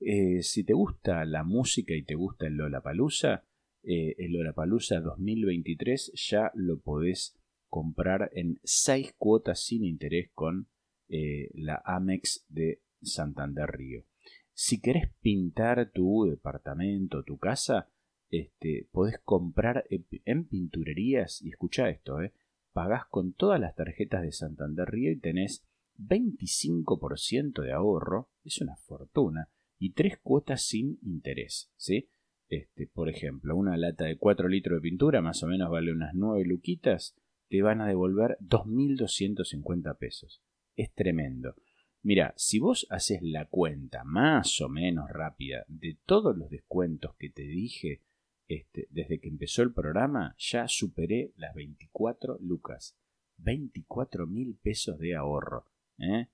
Eh, 0.00 0.42
si 0.42 0.64
te 0.64 0.74
gusta 0.74 1.24
la 1.24 1.42
música 1.42 1.94
y 1.94 2.04
te 2.04 2.14
gusta 2.14 2.46
el 2.46 2.54
Lollapalooza, 2.54 3.44
eh, 3.82 4.14
el 4.18 4.32
Lollapalooza 4.32 5.00
2023 5.00 6.12
ya 6.14 6.50
lo 6.54 6.80
podés 6.80 7.36
comprar 7.68 8.30
en 8.34 8.60
6 8.62 9.14
cuotas 9.18 9.60
sin 9.60 9.84
interés 9.84 10.30
con 10.34 10.68
eh, 11.08 11.50
la 11.54 11.82
Amex 11.84 12.44
de 12.48 12.82
Santander 13.02 13.70
Río. 13.70 14.04
Si 14.52 14.80
querés 14.80 15.10
pintar 15.20 15.90
tu 15.92 16.26
departamento, 16.28 17.22
tu 17.22 17.38
casa, 17.38 17.88
este, 18.30 18.88
podés 18.90 19.18
comprar 19.20 19.84
en 19.88 20.44
pinturerías, 20.44 21.40
y 21.42 21.50
escucha 21.50 21.88
esto, 21.88 22.20
eh, 22.20 22.32
pagás 22.72 23.06
con 23.06 23.32
todas 23.32 23.60
las 23.60 23.74
tarjetas 23.74 24.22
de 24.22 24.32
Santander 24.32 24.88
Río 24.88 25.12
y 25.12 25.18
tenés 25.18 25.64
25% 25.96 27.62
de 27.62 27.72
ahorro, 27.72 28.30
es 28.44 28.60
una 28.60 28.76
fortuna, 28.76 29.48
y 29.78 29.92
tres 29.92 30.18
cuotas 30.18 30.62
sin 30.62 30.98
interés, 31.02 31.70
¿sí? 31.76 32.08
Este, 32.48 32.86
por 32.86 33.08
ejemplo, 33.08 33.56
una 33.56 33.76
lata 33.76 34.04
de 34.04 34.16
4 34.16 34.48
litros 34.48 34.78
de 34.78 34.82
pintura 34.82 35.20
más 35.20 35.42
o 35.42 35.46
menos 35.46 35.70
vale 35.70 35.92
unas 35.92 36.14
9 36.14 36.44
luquitas, 36.46 37.14
te 37.48 37.62
van 37.62 37.80
a 37.80 37.86
devolver 37.86 38.38
2.250 38.40 39.96
pesos. 39.98 40.42
Es 40.76 40.92
tremendo. 40.94 41.54
Mira, 42.02 42.32
si 42.36 42.58
vos 42.58 42.86
haces 42.90 43.20
la 43.22 43.46
cuenta 43.46 44.04
más 44.04 44.60
o 44.60 44.68
menos 44.68 45.10
rápida 45.10 45.64
de 45.68 45.98
todos 46.06 46.36
los 46.36 46.48
descuentos 46.48 47.14
que 47.18 47.28
te 47.28 47.42
dije 47.42 48.02
este, 48.46 48.86
desde 48.90 49.20
que 49.20 49.28
empezó 49.28 49.62
el 49.62 49.74
programa, 49.74 50.34
ya 50.38 50.68
superé 50.68 51.32
las 51.36 51.54
24 51.54 52.38
lucas. 52.40 52.96
24 53.38 54.26
mil 54.26 54.56
pesos 54.56 54.98
de 54.98 55.14
ahorro. 55.14 55.66
¿eh? 55.98 56.28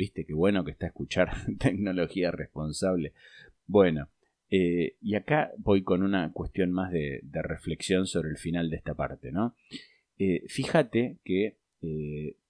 Viste 0.00 0.24
qué 0.24 0.32
bueno 0.32 0.64
que 0.64 0.70
está 0.70 0.86
escuchar 0.86 1.28
tecnología 1.58 2.30
responsable. 2.30 3.12
Bueno, 3.66 4.08
eh, 4.48 4.96
y 5.02 5.14
acá 5.14 5.52
voy 5.58 5.82
con 5.82 6.02
una 6.02 6.32
cuestión 6.32 6.72
más 6.72 6.90
de, 6.90 7.20
reflexión 7.42 8.06
sobre 8.06 8.30
el 8.30 8.38
final 8.38 8.70
de 8.70 8.76
esta 8.76 8.94
parte, 8.94 9.30
¿no? 9.30 9.54
Eh, 10.16 10.44
fíjate 10.48 11.18
que 11.22 11.58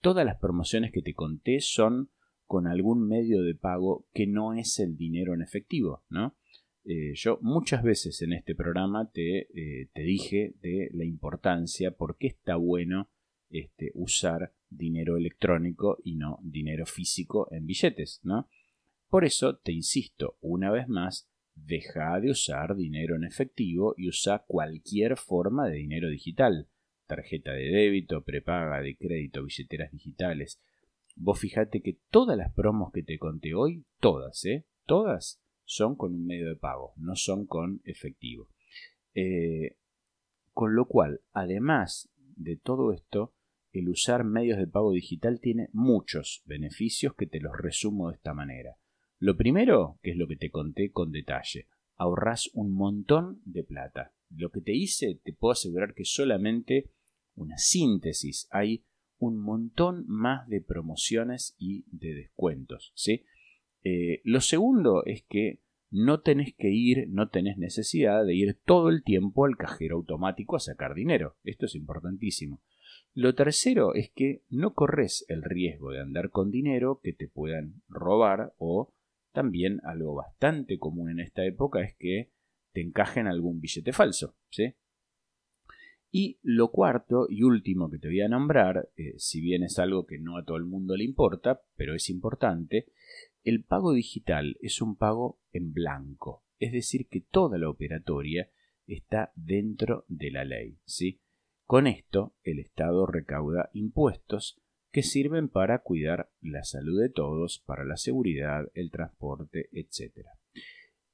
todas 0.00 0.25
las 0.26 0.37
promociones 0.38 0.92
que 0.92 1.02
te 1.02 1.14
conté 1.14 1.61
son 1.61 2.11
con 2.47 2.66
algún 2.66 3.07
medio 3.07 3.42
de 3.42 3.54
pago 3.54 4.07
que 4.12 4.26
no 4.26 4.54
es 4.54 4.78
el 4.78 4.97
dinero 4.97 5.35
en 5.35 5.42
efectivo, 5.42 6.04
¿no? 6.09 6.37
Eh, 6.85 7.12
yo 7.14 7.38
muchas 7.42 7.83
veces 7.83 8.23
en 8.23 8.33
este 8.33 8.54
programa 8.54 9.11
te, 9.11 9.49
eh, 9.54 9.88
te, 9.92 10.02
dije 10.02 10.54
de 10.62 10.90
la 10.92 11.04
importancia, 11.04 11.90
por 11.90 12.16
qué 12.16 12.28
está 12.28 12.57
bueno 12.57 13.09
este, 13.50 13.90
usar 13.95 14.52
dinero 14.69 15.16
electrónico 15.16 15.99
y 16.04 16.16
no 16.16 16.38
dinero 16.42 16.87
físico 16.87 17.49
en 17.50 17.66
billetes, 17.66 18.21
¿no? 18.23 18.49
Por 19.09 19.25
eso 19.25 19.57
te 19.57 19.73
insisto 19.73 20.37
una 20.40 20.71
vez 20.71 20.88
más, 20.88 21.28
deja 21.54 22.21
de 22.21 22.30
usar 22.30 22.76
dinero 22.76 23.16
en 23.16 23.25
efectivo 23.25 23.95
y 23.97 24.09
usa 24.09 24.45
cualquier 24.47 25.16
forma 25.16 25.69
de 25.69 25.76
dinero 25.76 26.09
digital, 26.09 26.69
tarjeta 27.07 27.52
de 27.52 27.71
débito, 27.71 28.23
prepaga 28.23 28.80
de 28.80 28.97
crédito, 28.97 29.42
billeteras 29.42 29.90
digitales, 29.90 30.61
Vos 31.16 31.38
fijate 31.38 31.83
que 31.83 31.99
todas 32.11 32.37
las 32.37 32.52
promos 32.52 32.92
que 32.92 33.02
te 33.02 33.19
conté 33.19 33.54
hoy, 33.54 33.85
todas, 34.00 34.45
¿eh? 34.47 34.64
Todas 34.87 35.42
son 35.64 35.95
con 35.95 36.14
un 36.14 36.26
medio 36.26 36.49
de 36.49 36.57
pago, 36.57 36.95
no 36.97 37.14
son 37.14 37.47
con 37.47 37.83
efectivo. 37.85 38.49
Eh, 39.14 39.76
con 40.52 40.75
lo 40.75 40.87
cual, 40.87 41.21
además 41.33 42.11
de 42.37 42.57
todo 42.57 42.92
esto, 42.92 43.35
el 43.72 43.88
usar 43.88 44.24
medios 44.24 44.58
de 44.58 44.66
pago 44.66 44.92
digital 44.92 45.40
tiene 45.40 45.68
muchos 45.72 46.42
beneficios 46.46 47.14
que 47.14 47.26
te 47.26 47.40
los 47.40 47.56
resumo 47.56 48.08
de 48.08 48.16
esta 48.16 48.34
manera. 48.34 48.76
Lo 49.18 49.36
primero, 49.36 49.98
que 50.02 50.12
es 50.12 50.16
lo 50.16 50.26
que 50.26 50.36
te 50.36 50.50
conté 50.50 50.90
con 50.90 51.12
detalle, 51.12 51.68
ahorras 51.96 52.50
un 52.54 52.72
montón 52.72 53.40
de 53.44 53.62
plata. 53.62 54.14
Lo 54.30 54.50
que 54.50 54.60
te 54.60 54.74
hice, 54.74 55.20
te 55.22 55.32
puedo 55.32 55.52
asegurar 55.52 55.94
que 55.94 56.04
solamente 56.04 56.90
una 57.34 57.58
síntesis 57.58 58.48
hay 58.50 58.84
un 59.18 59.38
montón 59.38 60.04
más 60.06 60.48
de 60.48 60.62
promociones 60.62 61.54
y 61.58 61.84
de 61.90 62.14
descuentos. 62.14 62.92
¿sí? 62.94 63.24
Eh, 63.84 64.20
lo 64.24 64.40
segundo 64.40 65.04
es 65.04 65.22
que 65.28 65.60
no 65.90 66.20
tenés 66.20 66.54
que 66.54 66.70
ir, 66.70 67.08
no 67.10 67.28
tenés 67.28 67.58
necesidad 67.58 68.24
de 68.24 68.34
ir 68.34 68.58
todo 68.64 68.88
el 68.88 69.02
tiempo 69.02 69.44
al 69.44 69.56
cajero 69.56 69.96
automático 69.96 70.56
a 70.56 70.60
sacar 70.60 70.94
dinero. 70.94 71.36
Esto 71.44 71.66
es 71.66 71.74
importantísimo. 71.74 72.62
Lo 73.12 73.35
tercero 73.35 73.95
es 73.95 74.11
que 74.11 74.45
no 74.49 74.75
corres 74.75 75.25
el 75.29 75.43
riesgo 75.43 75.90
de 75.90 76.00
andar 76.00 76.31
con 76.31 76.50
dinero 76.50 77.00
que 77.02 77.12
te 77.12 77.29
puedan 77.29 77.83
robar 77.88 78.55
o 78.59 78.95
también 79.33 79.81
algo 79.85 80.14
bastante 80.14 80.79
común 80.79 81.11
en 81.11 81.21
esta 81.21 81.45
época 81.45 81.83
es 81.83 81.97
que 81.97 82.31
te 82.73 82.81
encajen 82.81 83.26
algún 83.26 83.61
billete 83.61 83.93
falso. 83.93 84.37
¿sí? 84.49 84.75
Y 86.12 86.38
lo 86.43 86.71
cuarto 86.71 87.26
y 87.29 87.43
último 87.43 87.90
que 87.90 87.99
te 87.99 88.09
voy 88.09 88.21
a 88.21 88.29
nombrar, 88.29 88.90
eh, 88.97 89.14
si 89.17 89.40
bien 89.40 89.62
es 89.62 89.79
algo 89.79 90.07
que 90.07 90.19
no 90.19 90.37
a 90.37 90.45
todo 90.45 90.57
el 90.57 90.64
mundo 90.64 90.97
le 90.97 91.05
importa, 91.05 91.62
pero 91.76 91.95
es 91.95 92.11
importante, 92.11 92.93
el 93.43 93.64
pago 93.64 93.93
digital 93.93 94.57
es 94.61 94.83
un 94.83 94.97
pago 94.97 95.40
en 95.52 95.73
blanco, 95.73 96.45
es 96.59 96.73
decir, 96.73 97.09
que 97.09 97.21
toda 97.21 97.59
la 97.59 97.71
operatoria 97.71 98.50
está 98.87 99.33
dentro 99.35 100.05
de 100.09 100.31
la 100.31 100.45
ley. 100.45 100.79
¿sí? 100.85 101.21
Con 101.70 101.86
esto, 101.86 102.34
el 102.42 102.58
Estado 102.58 103.06
recauda 103.06 103.70
impuestos 103.74 104.60
que 104.90 105.04
sirven 105.04 105.48
para 105.48 105.82
cuidar 105.82 106.28
la 106.40 106.64
salud 106.64 107.00
de 107.00 107.10
todos, 107.10 107.62
para 107.64 107.84
la 107.84 107.96
seguridad, 107.96 108.64
el 108.74 108.90
transporte, 108.90 109.68
etc. 109.70 110.26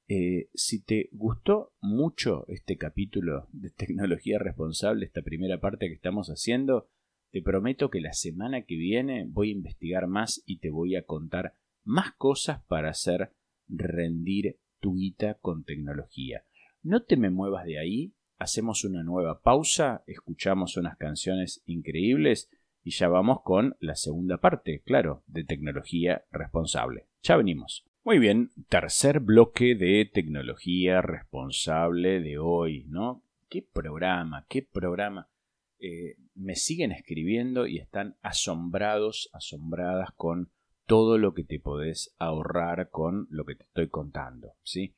Eh, 0.09 0.49
si 0.55 0.83
te 0.83 1.11
gustó 1.13 1.75
mucho 1.83 2.47
este 2.49 2.79
capítulo 2.79 3.49
de 3.53 3.69
tecnología 3.69 4.39
responsable, 4.39 5.05
esta 5.05 5.21
primera 5.21 5.61
parte 5.61 5.89
que 5.89 5.95
estamos 5.95 6.29
haciendo, 6.29 6.89
te 7.33 7.43
prometo 7.43 7.91
que 7.91 8.01
la 8.01 8.15
semana 8.15 8.63
que 8.63 8.77
viene 8.77 9.27
voy 9.29 9.51
a 9.51 9.57
investigar 9.57 10.07
más 10.07 10.43
y 10.47 10.61
te 10.61 10.71
voy 10.71 10.97
a 10.97 11.05
contar 11.05 11.53
más 11.85 12.15
cosas 12.17 12.63
para 12.65 12.89
hacer 12.89 13.31
rendir 13.69 14.59
tu 14.81 14.95
guita 14.95 15.35
con 15.35 15.65
tecnología. 15.65 16.47
No 16.83 17.03
te 17.03 17.19
me 17.19 17.29
muevas 17.29 17.67
de 17.67 17.79
ahí, 17.79 18.16
hacemos 18.39 18.85
una 18.85 19.03
nueva 19.03 19.41
pausa, 19.41 20.03
escuchamos 20.07 20.77
unas 20.77 20.97
canciones 20.97 21.63
increíbles 21.67 22.51
y 22.83 22.91
ya 22.91 23.09
vamos 23.09 23.43
con 23.43 23.77
la 23.81 23.97
segunda 23.97 24.39
parte, 24.39 24.83
claro, 24.85 25.23
de 25.27 25.45
tecnología 25.45 26.25
responsable. 26.31 27.07
Ya 27.23 27.37
venimos. 27.37 27.85
Muy 28.05 28.21
bien, 28.21 28.53
tercer 28.69 29.19
bloque 29.19 29.75
de 29.75 30.09
tecnología 30.13 31.03
responsable 31.03 32.21
de 32.21 32.39
hoy, 32.39 32.85
¿no? 32.89 33.25
¿Qué 33.49 33.63
programa? 33.63 34.47
¿Qué 34.49 34.63
programa? 34.63 35.29
Eh, 35.81 36.15
me 36.35 36.55
siguen 36.55 36.93
escribiendo 36.93 37.67
y 37.67 37.79
están 37.79 38.17
asombrados, 38.23 39.29
asombradas 39.33 40.13
con 40.13 40.51
todo 40.87 41.19
lo 41.19 41.35
que 41.35 41.43
te 41.43 41.59
podés 41.59 42.15
ahorrar 42.19 42.91
con 42.91 43.27
lo 43.31 43.45
que 43.45 43.57
te 43.57 43.65
estoy 43.65 43.89
contando, 43.89 44.55
¿sí? 44.63 44.95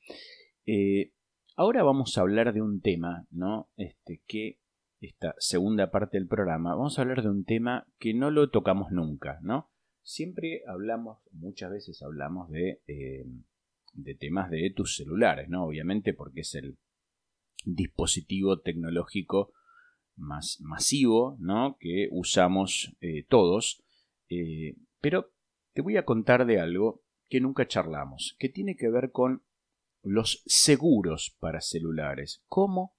Eh, 0.67 1.13
ahora 1.59 1.83
vamos 1.83 2.17
a 2.17 2.23
hablar 2.23 2.55
de 2.55 2.63
un 2.63 2.81
tema, 2.81 3.27
¿no? 3.31 3.69
Este, 3.77 4.23
que 4.27 4.59
esta 5.01 5.35
segunda 5.39 5.91
parte 5.91 6.19
del 6.19 6.27
programa, 6.27 6.75
vamos 6.75 6.99
a 6.99 7.03
hablar 7.03 7.23
de 7.23 7.29
un 7.29 7.45
tema 7.45 7.87
que 7.99 8.15
no 8.15 8.31
lo 8.31 8.51
tocamos 8.51 8.91
nunca, 8.91 9.39
¿no? 9.43 9.71
siempre 10.09 10.63
hablamos, 10.67 11.19
muchas 11.33 11.71
veces 11.71 12.03
hablamos 12.03 12.51
de, 12.51 12.81
eh, 12.87 13.27
de 13.93 14.15
temas 14.15 14.51
de 14.51 14.73
tus 14.75 14.97
celulares, 14.97 15.51
¿no? 15.51 15.67
Obviamente 15.67 16.15
porque 16.15 16.41
es 16.41 16.55
el 16.55 16.79
dispositivo 17.67 18.61
tecnológico 18.61 19.53
más 20.17 20.61
masivo, 20.63 21.37
¿no? 21.41 21.77
Que 21.79 22.09
usamos 22.11 22.97
eh, 23.01 23.27
todos. 23.29 23.85
Eh, 24.31 24.77
pero 25.01 25.31
te 25.75 25.83
voy 25.83 25.99
a 25.99 26.07
contar 26.07 26.47
de 26.47 26.59
algo 26.59 27.03
que 27.29 27.41
nunca 27.41 27.69
charlamos, 27.69 28.35
que 28.39 28.49
tiene 28.49 28.77
que 28.77 28.89
ver 28.89 29.11
con 29.13 29.43
los 30.03 30.43
seguros 30.47 31.37
para 31.41 31.61
celulares. 31.61 32.43
¿Cómo? 32.47 32.97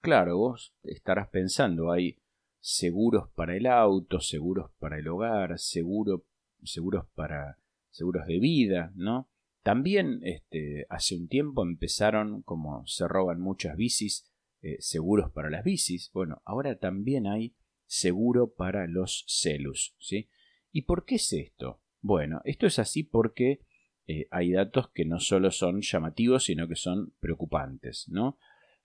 Claro, 0.00 0.38
vos 0.38 0.74
estarás 0.82 1.28
pensando, 1.28 1.92
hay 1.92 2.18
seguros 2.60 3.28
para 3.34 3.56
el 3.56 3.66
auto, 3.66 4.20
seguros 4.20 4.70
para 4.78 4.98
el 4.98 5.08
hogar, 5.08 5.58
seguro, 5.58 6.24
seguros 6.62 7.06
para 7.14 7.58
seguros 7.90 8.26
de 8.26 8.38
vida, 8.38 8.92
¿no? 8.94 9.28
También 9.62 10.20
este, 10.22 10.86
hace 10.88 11.16
un 11.16 11.28
tiempo 11.28 11.62
empezaron, 11.62 12.42
como 12.42 12.84
se 12.86 13.06
roban 13.06 13.40
muchas 13.40 13.76
bicis, 13.76 14.32
eh, 14.60 14.76
seguros 14.80 15.30
para 15.30 15.50
las 15.50 15.62
bicis. 15.62 16.10
Bueno, 16.12 16.42
ahora 16.44 16.76
también 16.78 17.26
hay 17.26 17.54
seguro 17.86 18.54
para 18.54 18.86
los 18.86 19.24
celus, 19.28 19.94
¿sí? 19.98 20.28
¿Y 20.72 20.82
por 20.82 21.04
qué 21.04 21.16
es 21.16 21.32
esto? 21.32 21.80
Bueno, 22.00 22.40
esto 22.44 22.66
es 22.66 22.78
así 22.78 23.04
porque 23.04 23.60
eh, 24.06 24.28
hay 24.30 24.52
datos 24.52 24.90
que 24.90 25.04
no 25.04 25.18
solo 25.20 25.50
son 25.50 25.80
llamativos, 25.80 26.44
sino 26.44 26.68
que 26.68 26.76
son 26.76 27.12
preocupantes, 27.20 28.06
¿no? 28.08 28.38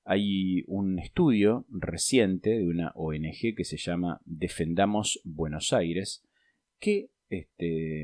Hay 0.03 0.63
un 0.67 0.99
estudio 0.99 1.65
reciente 1.69 2.49
de 2.51 2.67
una 2.67 2.91
ONG 2.95 3.55
que 3.55 3.65
se 3.65 3.77
llama 3.77 4.21
Defendamos 4.25 5.21
Buenos 5.25 5.73
Aires 5.73 6.23
que 6.79 7.09
este, 7.29 8.03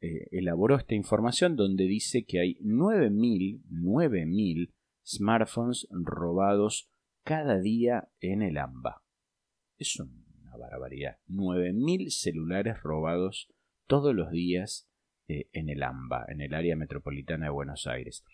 eh, 0.00 0.28
elaboró 0.30 0.76
esta 0.76 0.94
información 0.94 1.56
donde 1.56 1.86
dice 1.86 2.24
que 2.24 2.38
hay 2.38 2.54
9.000 2.60 4.70
smartphones 5.04 5.88
robados 5.90 6.88
cada 7.24 7.58
día 7.58 8.08
en 8.20 8.42
el 8.42 8.58
AMBA. 8.58 9.02
Es 9.76 9.98
una 9.98 10.24
una 10.54 10.56
barbaridad. 10.56 11.18
9.000 11.28 12.10
celulares 12.10 12.82
robados 12.82 13.52
todos 13.86 14.14
los 14.14 14.30
días 14.30 14.88
eh, 15.28 15.48
en 15.52 15.68
el 15.68 15.82
AMBA, 15.82 16.26
en 16.28 16.40
el 16.40 16.54
área 16.54 16.76
metropolitana 16.76 17.46
de 17.46 17.50
Buenos 17.50 17.86
Aires. 17.86 18.24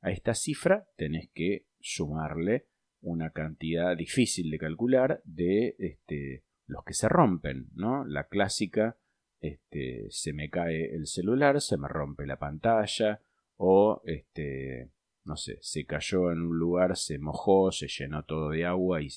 A 0.00 0.10
esta 0.10 0.34
cifra 0.34 0.86
tenés 0.96 1.30
que 1.34 1.66
sumarle 1.80 2.66
una 3.00 3.30
cantidad 3.30 3.96
difícil 3.96 4.50
de 4.50 4.58
calcular 4.58 5.20
de 5.24 5.76
este, 5.78 6.44
los 6.66 6.84
que 6.84 6.94
se 6.94 7.08
rompen, 7.08 7.68
¿no? 7.74 8.04
La 8.04 8.28
clásica, 8.28 8.96
este, 9.40 10.06
se 10.10 10.32
me 10.32 10.50
cae 10.50 10.94
el 10.94 11.06
celular, 11.06 11.60
se 11.60 11.76
me 11.76 11.88
rompe 11.88 12.26
la 12.26 12.38
pantalla, 12.38 13.22
o 13.56 14.02
este, 14.04 14.90
no 15.24 15.36
sé, 15.36 15.58
se 15.60 15.84
cayó 15.84 16.32
en 16.32 16.40
un 16.40 16.58
lugar, 16.58 16.96
se 16.96 17.18
mojó, 17.18 17.70
se 17.72 17.88
llenó 17.88 18.24
todo 18.24 18.50
de 18.50 18.64
agua 18.64 19.02
y, 19.02 19.08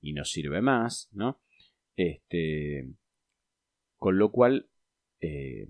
y 0.00 0.12
no 0.12 0.24
sirve 0.24 0.60
más, 0.60 1.08
¿no? 1.12 1.40
Este, 1.96 2.88
con 3.96 4.18
lo 4.18 4.32
cual, 4.32 4.68
eh, 5.20 5.68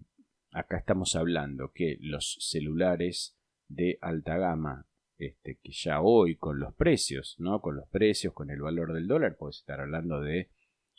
acá 0.53 0.79
estamos 0.79 1.17
hablando 1.17 1.73
que 1.73 1.97
los 2.01 2.37
celulares 2.41 3.37
de 3.69 3.99
alta 4.01 4.37
gama, 4.37 4.87
este, 5.19 5.59
que 5.63 5.73
ya 5.73 6.01
hoy 6.01 6.37
con 6.37 6.59
los 6.59 6.75
precios, 6.75 7.37
¿no? 7.39 7.61
Con 7.61 7.77
los 7.77 7.89
precios, 7.89 8.35
con 8.35 8.51
el 8.51 8.61
valor 8.61 8.93
del 8.93 9.07
dólar, 9.07 9.37
puedes 9.37 9.59
estar 9.59 9.81
hablando 9.81 10.21
de 10.21 10.51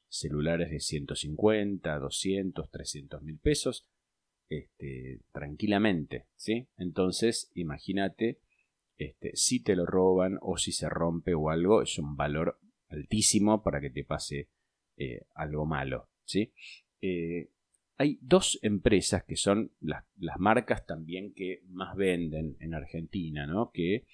celulares 0.08 0.70
de 0.70 0.80
150, 0.80 2.00
200, 2.00 2.70
300 2.70 3.22
mil 3.24 3.40
pesos, 3.40 3.88
este, 4.50 5.22
tranquilamente, 5.32 6.28
¿sí? 6.36 6.68
Entonces, 6.78 7.52
imagínate, 7.56 8.40
este, 8.98 9.36
si 9.36 9.64
te 9.64 9.76
lo 9.76 9.86
roban 9.86 10.38
o 10.42 10.58
si 10.58 10.72
se 10.72 10.90
rompe 10.90 11.34
o 11.34 11.50
algo, 11.50 11.82
es 11.82 11.98
un 11.98 12.16
valor 12.16 12.60
altísimo 12.90 13.64
para 13.64 13.82
que 13.82 13.90
te 13.90 14.04
pase 14.04 14.50
eh, 14.98 15.26
algo 15.34 15.66
malo, 15.66 16.10
¿sí? 16.26 16.54
Eh, 17.02 17.50
hay 17.98 18.20
dos 18.22 18.60
empresas 18.62 19.24
que 19.24 19.36
son 19.36 19.72
las, 19.80 20.04
marcas 20.40 20.86
también 20.86 21.34
que 21.34 21.62
más 21.68 21.96
venden 21.96 22.58
en 22.60 22.74
Argentina, 22.74 23.46
¿no? 23.46 23.72
Que 23.72 24.06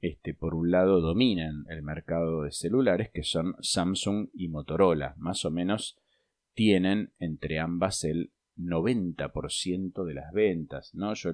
este, 0.00 0.34
por 0.34 0.54
un 0.54 0.70
lado 0.70 1.00
dominan 1.00 1.64
el 1.68 1.82
mercado 1.82 2.42
de 2.42 2.52
celulares, 2.52 3.10
que 3.12 3.22
son 3.22 3.56
Samsung 3.60 4.28
y 4.34 4.48
Motorola. 4.48 5.14
Más 5.16 5.44
o 5.44 5.50
menos 5.50 5.98
tienen 6.54 7.12
entre 7.18 7.58
ambas 7.58 8.04
el 8.04 8.32
90% 8.56 10.04
de 10.04 10.14
las 10.14 10.32
ventas, 10.32 10.94
¿no? 10.94 11.14
Yo 11.14 11.30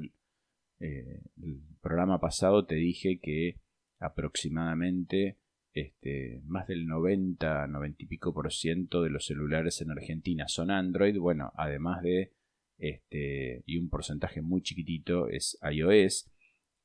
eh, 0.79 1.21
el 1.43 1.63
programa 1.83 2.21
pasado 2.21 2.65
te 2.65 2.77
dije 2.77 3.19
que 3.21 3.61
aproximadamente 3.99 5.39
este, 5.73 6.41
más 6.45 6.67
del 6.67 6.87
90, 6.87 7.67
90 7.67 8.03
y 8.03 8.07
pico 8.07 8.35
por 8.35 8.53
ciento 8.53 9.03
de 9.03 9.11
los 9.11 9.27
celulares 9.27 9.81
en 9.81 9.91
Argentina 9.91 10.49
son 10.49 10.71
Android, 10.71 11.19
bueno, 11.19 11.53
además 11.57 12.03
de 12.03 12.33
este, 12.81 13.63
y 13.67 13.77
un 13.77 13.91
porcentaje 13.91 14.41
muy 14.41 14.63
chiquitito 14.63 15.29
es 15.29 15.59
iOS. 15.71 16.31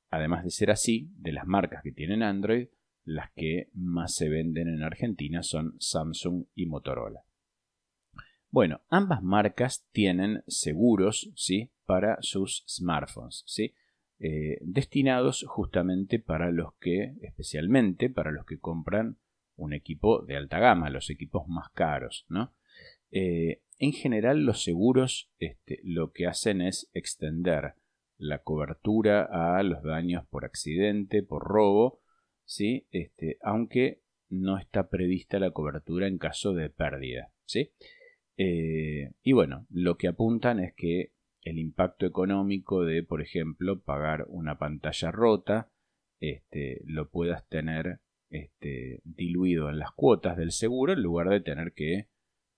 Además 0.09 0.43
de 0.43 0.51
ser 0.51 0.71
así, 0.71 1.09
de 1.17 1.31
las 1.31 1.47
marcas 1.47 1.81
que 1.83 1.91
tienen 1.91 2.21
Android, 2.21 2.67
las 3.05 3.31
que 3.31 3.69
más 3.73 4.15
se 4.15 4.29
venden 4.29 4.67
en 4.67 4.83
Argentina 4.83 5.41
son 5.41 5.75
Samsung 5.79 6.45
y 6.53 6.65
Motorola. 6.65 7.21
Bueno, 8.49 8.81
ambas 8.89 9.21
marcas 9.23 9.87
tienen 9.91 10.43
seguros, 10.47 11.31
¿sí? 11.35 11.71
Para 11.85 12.17
sus 12.21 12.63
smartphones, 12.67 13.43
¿sí? 13.45 13.73
Eh, 14.19 14.59
destinados 14.61 15.45
justamente 15.47 16.19
para 16.19 16.51
los 16.51 16.73
que, 16.79 17.15
especialmente 17.21 18.09
para 18.09 18.31
los 18.31 18.45
que 18.45 18.59
compran 18.59 19.17
un 19.55 19.73
equipo 19.73 20.21
de 20.21 20.37
alta 20.37 20.59
gama, 20.59 20.89
los 20.89 21.09
equipos 21.09 21.47
más 21.47 21.69
caros, 21.71 22.25
¿no? 22.29 22.53
Eh, 23.11 23.61
en 23.77 23.91
general 23.91 24.45
los 24.45 24.63
seguros 24.63 25.29
este, 25.39 25.79
lo 25.83 26.11
que 26.11 26.27
hacen 26.27 26.61
es 26.61 26.89
extender 26.93 27.75
la 28.17 28.39
cobertura 28.39 29.23
a 29.23 29.61
los 29.63 29.83
daños 29.83 30.25
por 30.27 30.45
accidente, 30.45 31.21
por 31.21 31.43
robo, 31.43 32.01
¿sí? 32.45 32.87
Este, 32.91 33.37
aunque 33.41 34.01
no 34.29 34.57
está 34.57 34.89
prevista 34.89 35.39
la 35.39 35.51
cobertura 35.51 36.07
en 36.07 36.17
caso 36.17 36.53
de 36.53 36.69
pérdida. 36.69 37.31
¿sí? 37.45 37.71
Eh, 38.37 39.11
y 39.23 39.31
bueno, 39.33 39.65
lo 39.69 39.97
que 39.97 40.07
apuntan 40.07 40.59
es 40.59 40.73
que 40.73 41.11
el 41.45 41.59
impacto 41.59 42.05
económico 42.05 42.83
de, 42.83 43.03
por 43.03 43.21
ejemplo, 43.21 43.79
pagar 43.79 44.25
una 44.27 44.57
pantalla 44.57 45.11
rota, 45.11 45.71
este, 46.19 46.81
lo 46.85 47.09
puedas 47.09 47.47
tener 47.47 48.01
este, 48.29 48.99
diluido 49.03 49.69
en 49.69 49.77
las 49.77 49.91
cuotas 49.91 50.37
del 50.37 50.51
seguro 50.51 50.93
en 50.93 51.03
lugar 51.03 51.29
de 51.29 51.41
tener 51.41 51.73
que 51.73 52.09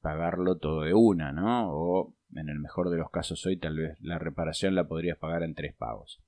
pagarlo 0.02 0.58
todo 0.58 0.82
de 0.82 0.93
una, 0.93 1.34
¿no? 1.34 1.69
O 1.69 2.15
en 2.34 2.50
el 2.50 2.60
mejor 2.60 2.89
de 2.89 2.97
los 2.97 3.12
casos 3.12 3.45
hoy 3.45 3.58
tal 3.58 3.78
vez 3.78 3.97
la 4.00 4.19
reparación 4.19 4.73
la 4.73 4.88
podrías 4.88 5.17
pagar 5.17 5.43
en 5.43 5.54
tres 5.54 5.76
pagos. 5.76 6.23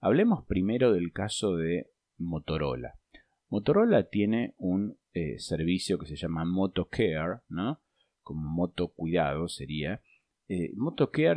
Hablemos 0.00 0.44
primero 0.46 0.92
del 0.92 1.12
caso 1.12 1.56
de 1.56 1.90
Motorola. 2.18 2.98
Motorola 3.48 4.08
tiene 4.08 4.54
un 4.58 4.98
eh, 5.12 5.38
servicio 5.38 5.98
que 5.98 6.06
se 6.06 6.16
llama 6.16 6.44
MotoCare, 6.44 7.40
¿no? 7.48 7.80
Como 8.22 8.48
moto 8.48 8.88
cuidado 8.88 9.48
sería, 9.48 10.02
eh, 10.52 10.74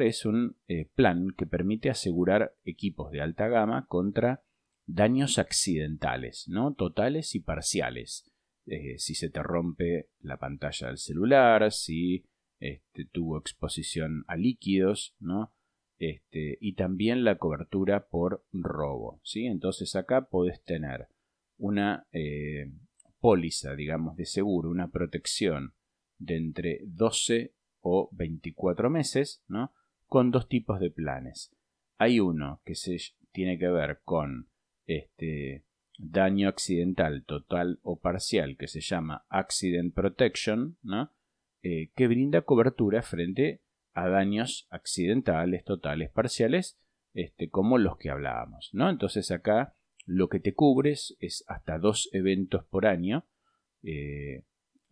es 0.08 0.26
un 0.26 0.58
eh, 0.68 0.90
plan 0.96 1.28
que 1.38 1.46
permite 1.46 1.92
asegurar 1.92 2.56
equipos 2.66 3.12
de 3.12 3.22
alta 3.22 3.48
gama 3.48 3.86
contra 3.88 4.44
daños 4.88 5.38
accidentales, 5.38 6.46
¿no? 6.48 6.74
totales 6.74 7.36
y 7.36 7.40
parciales. 7.40 8.32
Eh, 8.66 8.98
si 8.98 9.14
se 9.14 9.30
te 9.30 9.44
rompe 9.44 10.10
la 10.20 10.38
pantalla 10.38 10.88
del 10.88 10.98
celular, 10.98 11.72
si 11.72 12.26
este, 12.60 13.06
tuvo 13.06 13.38
exposición 13.38 14.24
a 14.28 14.36
líquidos, 14.36 15.16
¿no? 15.20 15.54
Este, 16.00 16.58
y 16.60 16.74
también 16.74 17.24
la 17.24 17.38
cobertura 17.38 18.08
por 18.08 18.44
robo. 18.52 19.22
¿sí? 19.24 19.46
Entonces 19.46 19.96
acá 19.96 20.28
podés 20.28 20.64
tener 20.64 21.08
una 21.58 22.08
póliza, 23.20 23.76
digamos, 23.76 24.18
de 24.18 24.26
seguro, 24.26 24.72
una 24.72 24.90
protección 24.90 25.76
de 26.18 26.38
entre 26.38 26.80
12 26.86 27.54
o 27.84 28.10
24 28.14 28.90
meses, 28.90 29.44
¿no? 29.48 29.72
Con 30.08 30.32
dos 30.32 30.48
tipos 30.48 30.80
de 30.80 30.90
planes. 30.90 31.56
Hay 31.98 32.20
uno 32.20 32.62
que 32.66 32.76
se 32.76 32.98
tiene 33.32 33.60
que 33.60 33.68
ver 33.68 34.00
con 34.04 34.50
este 34.86 35.66
daño 35.98 36.50
accidental 36.50 37.24
total 37.26 37.80
o 37.84 38.00
parcial 38.00 38.58
que 38.58 38.68
se 38.68 38.82
llama 38.82 39.26
Accident 39.30 39.94
Protection, 39.94 40.78
¿no? 40.82 41.12
Eh, 41.62 41.92
que 41.96 42.08
brinda 42.08 42.42
cobertura 42.42 43.02
frente 43.04 43.62
a 43.94 44.08
daños 44.08 44.68
accidentales, 44.70 45.64
totales, 45.64 46.10
parciales, 46.10 46.80
este, 47.14 47.50
como 47.50 47.78
los 47.78 47.98
que 47.98 48.10
hablábamos, 48.10 48.70
¿no? 48.74 48.90
Entonces 48.90 49.30
acá 49.30 49.76
lo 50.06 50.30
que 50.30 50.40
te 50.40 50.54
cubres 50.54 51.16
es 51.20 51.44
hasta 51.48 51.78
dos 51.78 52.10
eventos 52.12 52.66
por 52.66 52.86
año, 52.86 53.26
eh, 53.84 54.44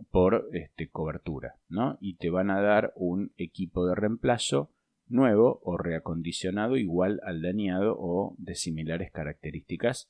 por 0.10 0.50
este, 0.54 0.90
cobertura, 0.90 1.56
¿no? 1.70 1.98
Y 2.02 2.16
te 2.16 2.30
van 2.30 2.50
a 2.50 2.62
dar 2.62 2.94
un 2.96 3.34
equipo 3.38 3.86
de 3.86 3.96
reemplazo 3.96 4.72
nuevo 5.08 5.60
o 5.64 5.78
reacondicionado 5.78 6.78
igual 6.78 7.20
al 7.24 7.42
dañado 7.42 7.96
o 8.00 8.36
de 8.38 8.56
similares 8.56 9.12
características 9.12 10.10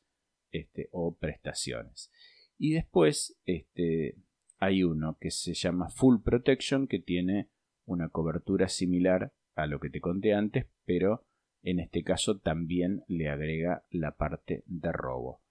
este, 0.51 0.89
o 0.91 1.15
prestaciones. 1.15 2.11
Y 2.57 2.73
después 2.73 3.37
este, 3.45 4.15
hay 4.59 4.83
uno 4.83 5.17
que 5.19 5.31
se 5.31 5.53
llama 5.53 5.89
Full 5.89 6.21
Protection 6.23 6.87
que 6.87 6.99
tiene 6.99 7.49
una 7.85 8.09
cobertura 8.09 8.67
similar 8.67 9.33
a 9.55 9.65
lo 9.65 9.79
que 9.79 9.89
te 9.89 9.99
conté 9.99 10.33
antes, 10.33 10.67
pero 10.85 11.25
en 11.63 11.79
este 11.79 12.03
caso 12.03 12.39
también 12.39 13.03
le 13.07 13.29
agrega 13.29 13.83
la 13.89 14.11
parte 14.15 14.63
de 14.67 14.91
robo. 14.91 15.41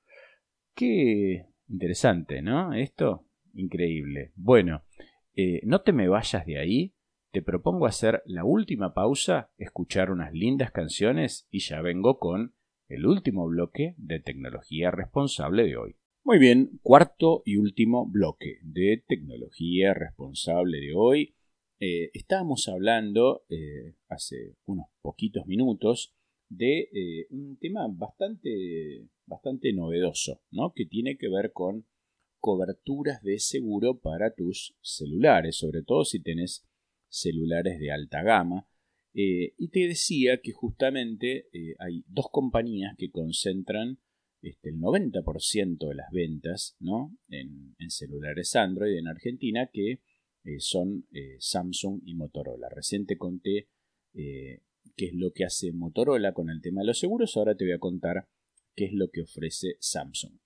Qué 0.75 1.47
interesante, 1.69 2.43
¿no? 2.43 2.73
Esto 2.73 3.27
Increíble. 3.55 4.33
Bueno, 4.37 4.83
eh, 5.35 5.61
no 5.65 5.83
te 5.83 5.93
me 5.93 6.09
vayas 6.09 6.47
de 6.47 6.59
ahí. 6.59 6.95
Te 7.33 7.43
propongo 7.43 7.87
hacer 7.87 8.23
la 8.27 8.45
última 8.45 8.93
pausa, 8.93 9.53
escuchar 9.57 10.11
unas 10.11 10.33
lindas 10.33 10.73
canciones 10.73 11.47
y 11.51 11.61
ya 11.61 11.81
vengo 11.81 12.19
con 12.19 12.55
el 12.89 13.07
último 13.07 13.47
bloque 13.47 13.95
de 13.99 14.19
tecnología 14.19 14.91
responsable 14.91 15.65
de 15.65 15.77
hoy. 15.77 15.97
Muy 16.25 16.39
bien, 16.39 16.81
cuarto 16.83 17.43
y 17.45 17.57
último 17.57 18.07
bloque 18.11 18.59
de 18.63 19.05
tecnología 19.07 19.95
responsable 19.95 20.81
de 20.81 20.93
hoy. 20.95 21.35
Eh, 21.79 22.11
estábamos 22.15 22.69
hablando 22.69 23.45
eh, 23.49 23.95
hace 24.09 24.57
unos 24.67 24.87
poquitos 25.01 25.47
minutos 25.47 26.15
de 26.49 27.27
un 27.31 27.57
tema 27.59 27.87
bastante, 27.89 29.07
bastante 29.25 29.73
novedoso, 29.73 30.43
¿no? 30.51 30.73
que 30.75 30.85
tiene 30.85 31.17
que 31.17 31.29
ver 31.29 31.53
con 31.53 31.87
coberturas 32.41 33.23
de 33.23 33.39
seguro 33.39 34.01
para 34.01 34.35
tus 34.35 34.77
celulares, 34.81 35.57
sobre 35.57 35.83
todo 35.83 36.05
si 36.05 36.21
tenés 36.21 36.67
celulares 37.09 37.79
de 37.79 37.93
alta 37.93 38.23
gama. 38.23 38.67
Eh, 39.13 39.55
y 39.59 39.69
te 39.69 39.81
decía 39.89 40.41
que 40.41 40.53
justamente 40.53 41.49
eh, 41.53 41.75
hay 41.79 42.05
dos 42.07 42.27
compañías 42.31 42.95
que 42.97 43.11
concentran 43.11 43.99
este, 44.41 44.71
el 44.71 44.79
90% 44.79 45.89
de 45.89 45.95
las 45.95 46.11
ventas 46.13 46.77
¿no? 46.81 47.17
en, 47.29 47.75
celulares 47.91 48.55
Android 48.57 48.97
en 48.97 49.09
Argentina 49.09 49.69
que 49.73 50.01
son 50.59 51.07
Samsung 51.39 52.01
y 52.07 52.15
Motorola. 52.15 52.69
Recién 52.71 53.05
te 53.05 53.19
conté 53.19 53.69
qué 54.13 55.07
es 55.07 55.15
lo 55.15 55.33
que 55.33 55.45
hace 55.45 55.73
Motorola 55.73 56.33
con 56.33 56.49
el 56.51 56.63
tema 56.63 56.81
de 56.81 56.87
los 56.87 56.99
seguros, 56.99 57.37
ahora 57.37 57.55
te 57.57 57.65
voy 57.65 57.75
a 57.75 57.79
contar 57.79 58.29
qué 58.75 58.87
es 58.87 58.93
lo 58.93 59.11
que 59.11 59.23
ofrece 59.23 59.77
Samsung. 59.81 60.39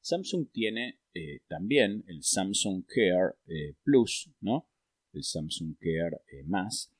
Samsung 0.00 0.50
tiene 0.50 1.00
eh, 1.14 1.40
también 1.48 2.04
el 2.06 2.22
Samsung 2.22 2.84
Care 2.86 3.34
eh, 3.46 3.74
Plus, 3.82 4.30
¿no? 4.40 4.68
El 5.12 5.24
Samsung 5.24 5.76
Care 5.78 6.18
eh, 6.32 6.44
más. 6.44 6.92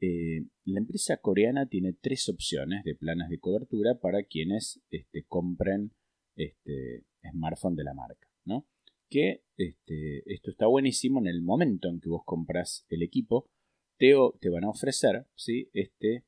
la 0.00 0.78
empresa 0.78 1.16
coreana 1.16 1.66
tiene 1.66 1.92
tres 1.92 2.28
opciones 2.28 2.84
de 2.84 2.94
planes 2.94 3.28
de 3.28 3.38
cobertura 3.38 3.98
para 3.98 4.22
quienes 4.22 4.80
este, 4.90 5.24
compren 5.24 5.92
este 6.36 7.04
smartphone 7.32 7.74
de 7.74 7.84
la 7.84 7.94
marca, 7.94 8.28
¿no? 8.44 8.66
Que 9.10 9.42
este, 9.56 10.22
esto 10.32 10.50
está 10.50 10.66
buenísimo 10.66 11.18
en 11.18 11.26
el 11.26 11.42
momento 11.42 11.88
en 11.88 12.00
que 12.00 12.08
vos 12.08 12.22
compras 12.24 12.86
el 12.88 13.02
equipo, 13.02 13.50
te, 13.98 14.14
te 14.40 14.50
van 14.50 14.64
a 14.64 14.70
ofrecer 14.70 15.26
¿sí? 15.34 15.68
este 15.72 16.24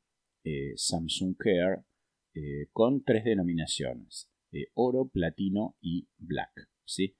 Samsung 0.74 1.36
Care 1.36 1.84
con 2.72 3.04
tres 3.04 3.24
denominaciones 3.24 4.29
oro, 4.74 5.08
platino 5.08 5.76
y 5.80 6.08
black. 6.18 6.68
¿sí? 6.84 7.16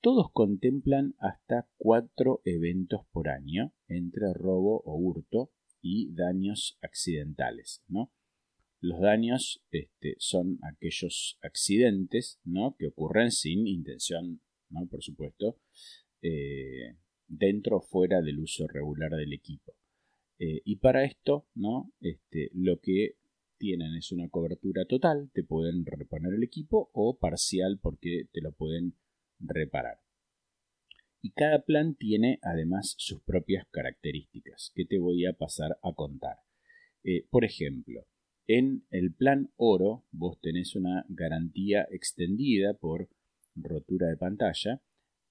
Todos 0.00 0.30
contemplan 0.32 1.14
hasta 1.18 1.68
cuatro 1.76 2.40
eventos 2.44 3.02
por 3.12 3.28
año 3.28 3.74
entre 3.88 4.32
robo 4.32 4.82
o 4.84 4.96
hurto 4.96 5.52
y 5.82 6.12
daños 6.14 6.78
accidentales. 6.80 7.82
¿no? 7.88 8.12
Los 8.80 9.00
daños 9.00 9.62
este, 9.70 10.14
son 10.18 10.58
aquellos 10.62 11.38
accidentes 11.42 12.40
¿no? 12.44 12.76
que 12.78 12.86
ocurren 12.86 13.30
sin 13.30 13.66
intención, 13.66 14.40
¿no? 14.70 14.86
por 14.86 15.02
supuesto, 15.02 15.58
eh, 16.22 16.96
dentro 17.26 17.78
o 17.78 17.80
fuera 17.82 18.22
del 18.22 18.40
uso 18.40 18.66
regular 18.68 19.10
del 19.12 19.32
equipo. 19.32 19.74
Eh, 20.38 20.62
y 20.64 20.76
para 20.76 21.04
esto, 21.04 21.46
¿no? 21.54 21.92
Este, 22.00 22.50
lo 22.54 22.80
que 22.80 23.16
tienen 23.60 23.94
es 23.94 24.10
una 24.10 24.28
cobertura 24.28 24.86
total, 24.86 25.30
te 25.32 25.44
pueden 25.44 25.84
reponer 25.84 26.32
el 26.34 26.42
equipo 26.42 26.90
o 26.94 27.18
parcial 27.18 27.78
porque 27.80 28.24
te 28.32 28.40
lo 28.40 28.52
pueden 28.52 28.94
reparar. 29.38 30.00
Y 31.22 31.32
cada 31.32 31.62
plan 31.64 31.94
tiene 31.94 32.38
además 32.42 32.94
sus 32.96 33.22
propias 33.22 33.66
características 33.70 34.72
que 34.74 34.86
te 34.86 34.98
voy 34.98 35.26
a 35.26 35.34
pasar 35.34 35.78
a 35.82 35.92
contar. 35.94 36.38
Eh, 37.04 37.26
por 37.30 37.44
ejemplo, 37.44 38.06
en 38.46 38.86
el 38.90 39.12
plan 39.12 39.52
oro 39.56 40.06
vos 40.10 40.40
tenés 40.40 40.74
una 40.74 41.04
garantía 41.10 41.86
extendida 41.90 42.72
por 42.74 43.10
rotura 43.54 44.08
de 44.08 44.16
pantalla. 44.16 44.82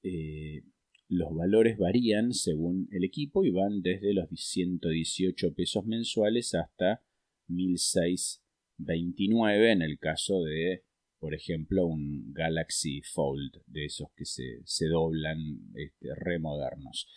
Eh, 0.03 0.63
los 1.07 1.33
valores 1.33 1.79
varían 1.79 2.33
según 2.33 2.87
el 2.91 3.03
equipo 3.03 3.43
y 3.43 3.49
van 3.49 3.81
desde 3.81 4.13
los 4.13 4.29
118 4.29 5.55
pesos 5.55 5.85
mensuales 5.87 6.53
hasta 6.53 7.01
1629 7.49 9.71
en 9.71 9.81
el 9.81 9.99
caso 9.99 10.43
de, 10.43 10.83
por 11.19 11.35
ejemplo, 11.35 11.85
un 11.85 12.31
Galaxy 12.33 13.01
Fold, 13.01 13.61
de 13.67 13.85
esos 13.85 14.07
que 14.15 14.25
se, 14.25 14.85
doblan 14.87 15.37
este, 15.75 16.15
remodernos. 16.15 17.07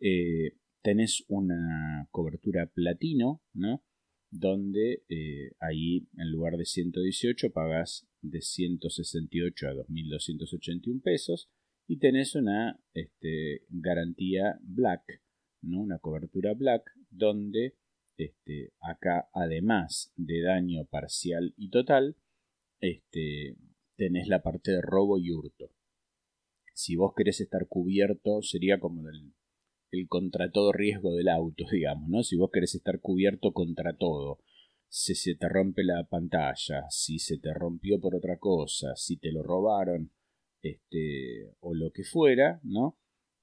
Eh, 0.00 0.52
tenés 0.82 1.24
una 1.28 2.06
cobertura 2.10 2.66
platino, 2.66 3.42
¿no? 3.54 3.82
donde 4.30 5.04
eh, 5.08 5.52
ahí 5.60 6.06
en 6.16 6.30
lugar 6.30 6.56
de 6.56 6.64
118 6.64 7.50
pagas 7.50 8.06
de 8.20 8.42
168 8.42 9.68
a 9.68 9.72
2.281 9.72 11.02
pesos 11.02 11.50
y 11.86 11.98
tenés 11.98 12.34
una 12.34 12.78
este, 12.92 13.62
garantía 13.70 14.58
black, 14.62 15.22
¿no? 15.62 15.80
una 15.80 15.98
cobertura 15.98 16.52
black, 16.54 16.82
donde 17.10 17.76
este, 18.18 18.72
acá, 18.80 19.30
además 19.32 20.12
de 20.16 20.42
daño 20.42 20.84
parcial 20.86 21.54
y 21.56 21.70
total, 21.70 22.16
este, 22.80 23.56
tenés 23.96 24.28
la 24.28 24.42
parte 24.42 24.72
de 24.72 24.82
robo 24.82 25.18
y 25.18 25.30
hurto. 25.30 25.70
Si 26.74 26.96
vos 26.96 27.12
querés 27.16 27.40
estar 27.40 27.66
cubierto, 27.68 28.42
sería 28.42 28.78
como 28.78 29.08
el, 29.08 29.32
contra 30.08 30.50
todo 30.50 30.72
riesgo 30.72 31.14
del 31.14 31.28
auto, 31.28 31.64
digamos, 31.72 32.08
¿no? 32.08 32.22
Si 32.22 32.36
vos 32.36 32.50
querés 32.52 32.74
estar 32.74 33.00
cubierto 33.00 33.52
contra 33.52 33.96
todo, 33.96 34.40
si 34.88 35.14
se 35.14 35.36
te 35.36 35.48
rompe 35.48 35.84
la 35.84 36.04
pantalla, 36.08 36.86
si 36.90 37.18
se 37.18 37.38
te 37.38 37.54
rompió 37.54 38.00
por 38.00 38.16
otra 38.16 38.38
cosa, 38.38 38.96
si 38.96 39.16
te 39.16 39.30
lo 39.30 39.42
robaron, 39.42 40.12
este, 40.62 41.52
o 41.60 41.74
lo 41.74 41.92
que 41.92 42.02
fuera, 42.02 42.60
¿no? 42.64 42.98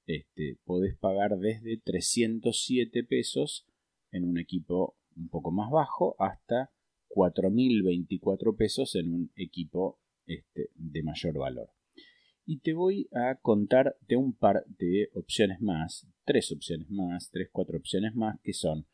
Este, 0.06 0.58
podés 0.64 0.96
pagar 0.98 1.38
desde 1.38 1.78
307 1.78 3.04
pesos 3.04 3.66
en 4.10 4.24
un 4.24 4.38
equipo 4.38 4.96
un 5.16 5.28
poco 5.28 5.50
más 5.50 5.70
bajo 5.70 6.16
hasta 6.18 6.70
4.024 7.08 8.56
pesos 8.56 8.94
en 8.94 9.12
un 9.12 9.32
equipo 9.36 9.98
este, 10.26 10.70
de 10.74 11.02
mayor 11.02 11.38
valor. 11.38 11.70
Y 12.44 12.60
te 12.60 12.74
voy 12.74 13.08
a 13.12 13.36
contar 13.36 13.96
de 14.06 14.16
un 14.16 14.32
par 14.32 14.64
de 14.78 15.08
opciones 15.14 15.60
más, 15.60 16.06
tres 16.24 16.52
opciones 16.52 16.88
más, 16.90 17.30
tres, 17.30 17.48
cuatro 17.50 17.78
opciones 17.78 18.14
más, 18.14 18.38
que 18.42 18.52
son, 18.52 18.86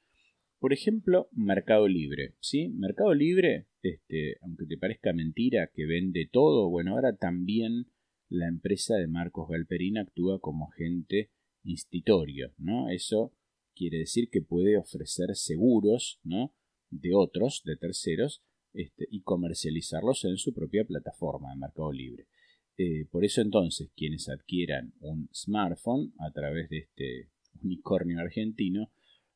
por 0.59 0.73
ejemplo, 0.73 1.29
Mercado 1.33 1.87
Libre. 1.87 2.35
¿sí? 2.41 2.69
Mercado 2.71 3.13
Libre, 3.13 3.67
este, 3.83 4.37
aunque 4.41 4.67
te 4.67 4.79
parezca 4.79 5.13
mentira 5.13 5.71
que 5.75 5.85
vende 5.85 6.29
todo, 6.31 6.71
bueno, 6.71 6.93
ahora 6.93 7.17
también 7.17 7.89
la 8.29 8.49
empresa 8.49 8.97
de 8.97 9.07
Marcos 9.07 9.49
Galperín 9.51 9.99
actúa 9.99 10.41
como 10.41 10.71
agente 10.71 11.31
institutorio, 11.65 12.55
¿no? 12.57 12.89
Eso 12.89 13.35
quiere 13.75 13.99
decir 13.99 14.29
que 14.31 14.43
puede 14.43 14.77
ofrecer 14.77 15.35
seguros 15.35 16.21
¿no? 16.23 16.55
de 16.91 17.15
otros, 17.15 17.63
de 17.65 17.77
terceros, 17.77 18.43
este, 18.75 19.07
y 19.11 19.23
comercializarlos 19.23 20.25
en 20.25 20.39
su 20.39 20.55
propia 20.55 20.85
plataforma 20.85 21.51
de 21.51 21.57
Mercado 21.57 21.93
Libre. 21.93 22.27
Eh, 22.79 23.07
por 23.11 23.25
eso 23.25 23.43
entonces 23.43 23.91
quienes 23.95 24.29
adquieran 24.29 24.95
un 25.01 25.29
smartphone 25.35 26.15
a 26.19 26.31
través 26.31 26.71
de 26.71 26.79
este 26.79 27.31
unicornio 27.63 28.19
argentino 28.19 28.91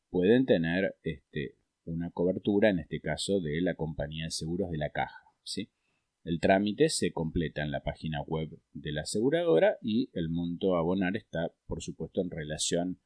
pueden 0.09 0.47
tener 0.47 0.97
este, 1.03 1.57
una 1.85 2.11
cobertura, 2.11 2.71
en 2.71 2.79
este 2.79 3.01
caso 3.01 3.41
de 3.41 3.61
la 3.61 3.75
compañía 3.75 4.25
de 4.25 4.31
seguros 4.31 4.71
de 4.71 4.79
la 4.79 4.91
caja. 4.91 5.23
¿sí? 5.43 5.71
El 6.25 6.41
trámite 6.41 6.89
se 6.89 7.13
completa 7.13 7.63
en 7.63 7.71
la 7.71 7.83
página 7.83 8.23
web 8.23 8.59
de 8.73 8.93
la 8.93 9.03
aseguradora 9.03 9.77
y 9.83 10.11
el 10.13 10.29
monto 10.29 10.75
a 10.75 10.81
abonar 10.81 11.17
está, 11.17 11.53
por 11.67 11.83
supuesto, 11.83 12.23
en 12.23 12.31
relación 12.31 13.01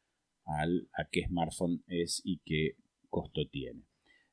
a 0.51 1.09
qué 1.11 1.27
smartphone 1.27 1.83
es 1.87 2.21
y 2.25 2.41
qué 2.45 2.77
costo 3.09 3.49
tiene. 3.49 3.85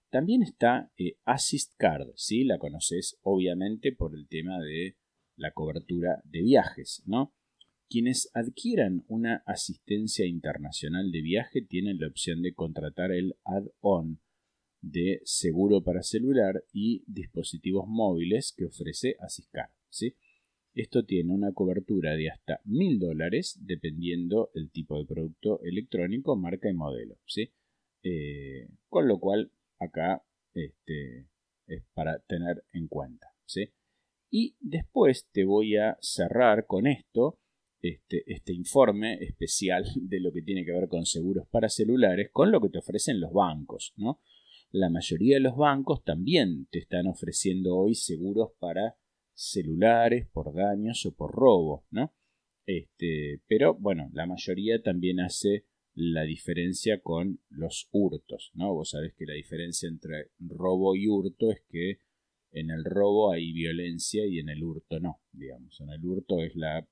También 0.09 0.41
está 0.41 0.91
eh, 0.97 1.17
Assist 1.25 1.73
Card, 1.77 2.09
¿sí? 2.15 2.43
La 2.43 2.57
conoces 2.57 3.19
obviamente 3.21 3.91
por 3.91 4.15
el 4.15 4.27
tema 4.27 4.59
de 4.59 4.95
la 5.35 5.51
cobertura 5.51 6.21
de 6.23 6.41
viajes, 6.41 7.03
¿no? 7.05 7.33
Quienes 7.89 8.29
adquieran 8.33 9.05
una 9.07 9.43
asistencia 9.45 10.25
internacional 10.25 11.11
de 11.11 11.21
viaje 11.21 11.61
tienen 11.61 11.99
la 11.99 12.07
opción 12.07 12.41
de 12.41 12.53
contratar 12.53 13.11
el 13.11 13.35
add-on 13.45 14.19
de 14.81 15.21
seguro 15.23 15.83
para 15.83 16.03
celular 16.03 16.63
y 16.73 17.03
dispositivos 17.07 17.85
móviles 17.87 18.53
que 18.55 18.65
ofrece 18.65 19.15
Assistcard. 19.19 19.71
¿sí? 19.89 20.15
Esto 20.77 21.03
tiene 21.03 21.33
una 21.33 21.53
cobertura 21.53 22.15
de 22.15 22.29
hasta 22.29 22.61
mil 22.65 22.99
dólares 22.99 23.57
dependiendo 23.65 24.51
el 24.53 24.69
tipo 24.69 24.99
de 24.99 25.05
producto 25.05 25.59
electrónico, 25.63 26.35
marca 26.35 26.69
y 26.69 26.75
modelo. 26.75 27.17
¿sí? 27.25 27.51
Eh, 28.03 28.69
con 28.87 29.07
lo 29.07 29.19
cual 29.19 29.51
acá 29.79 30.23
este, 30.53 31.29
es 31.65 31.83
para 31.95 32.19
tener 32.19 32.63
en 32.73 32.87
cuenta. 32.87 33.25
¿sí? 33.47 33.71
Y 34.29 34.55
después 34.59 35.27
te 35.31 35.45
voy 35.45 35.77
a 35.77 35.97
cerrar 35.99 36.67
con 36.67 36.85
esto, 36.85 37.39
este, 37.81 38.23
este 38.27 38.53
informe 38.53 39.15
especial 39.23 39.83
de 39.95 40.19
lo 40.19 40.31
que 40.31 40.43
tiene 40.43 40.63
que 40.63 40.73
ver 40.73 40.87
con 40.87 41.07
seguros 41.07 41.47
para 41.49 41.69
celulares, 41.69 42.29
con 42.31 42.51
lo 42.51 42.61
que 42.61 42.69
te 42.69 42.77
ofrecen 42.77 43.19
los 43.19 43.33
bancos. 43.33 43.95
¿no? 43.97 44.21
La 44.69 44.91
mayoría 44.91 45.37
de 45.37 45.41
los 45.41 45.57
bancos 45.57 46.03
también 46.03 46.67
te 46.69 46.77
están 46.77 47.07
ofreciendo 47.07 47.75
hoy 47.75 47.95
seguros 47.95 48.51
para 48.59 48.95
celulares, 49.37 50.27
por 50.27 50.53
daños 50.53 51.05
o 51.05 51.15
por 51.15 51.31
robo, 51.31 51.85
¿no? 51.91 52.13
Este, 52.65 53.41
pero 53.47 53.75
bueno, 53.75 54.09
la 54.11 54.25
mayoría 54.25 54.81
también 54.81 55.19
hace 55.19 55.65
la 55.93 56.23
diferencia 56.23 57.01
con 57.01 57.39
los 57.49 57.87
hurtos, 57.91 58.51
¿no? 58.55 58.73
Vos 58.73 58.89
sabés 58.89 59.13
que 59.13 59.25
la 59.25 59.33
diferencia 59.33 59.87
entre 59.87 60.31
robo 60.39 60.95
y 60.95 61.07
hurto 61.07 61.51
es 61.51 61.61
que 61.69 61.99
en 62.51 62.71
el 62.71 62.83
robo 62.83 63.31
hay 63.31 63.53
violencia 63.53 64.25
y 64.25 64.39
en 64.39 64.49
el 64.49 64.63
hurto 64.63 64.99
no, 64.99 65.21
digamos. 65.31 65.79
En 65.81 65.89
el 65.91 66.03
hurto 66.03 66.41
es 66.41 66.55
la 66.55 66.87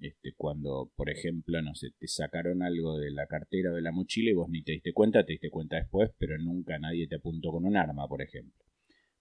este, 0.00 0.32
cuando, 0.36 0.90
por 0.96 1.10
ejemplo, 1.10 1.60
no 1.60 1.74
sé, 1.74 1.88
te 1.98 2.06
sacaron 2.06 2.62
algo 2.62 2.96
de 2.98 3.10
la 3.10 3.26
cartera 3.26 3.72
o 3.72 3.74
de 3.74 3.82
la 3.82 3.92
mochila 3.92 4.30
y 4.30 4.34
vos 4.34 4.48
ni 4.48 4.62
te 4.62 4.72
diste 4.72 4.92
cuenta, 4.92 5.24
te 5.24 5.32
diste 5.32 5.50
cuenta 5.50 5.76
después, 5.76 6.10
pero 6.18 6.38
nunca 6.38 6.78
nadie 6.78 7.08
te 7.08 7.16
apuntó 7.16 7.50
con 7.50 7.64
un 7.64 7.76
arma, 7.76 8.06
por 8.08 8.22
ejemplo. 8.22 8.64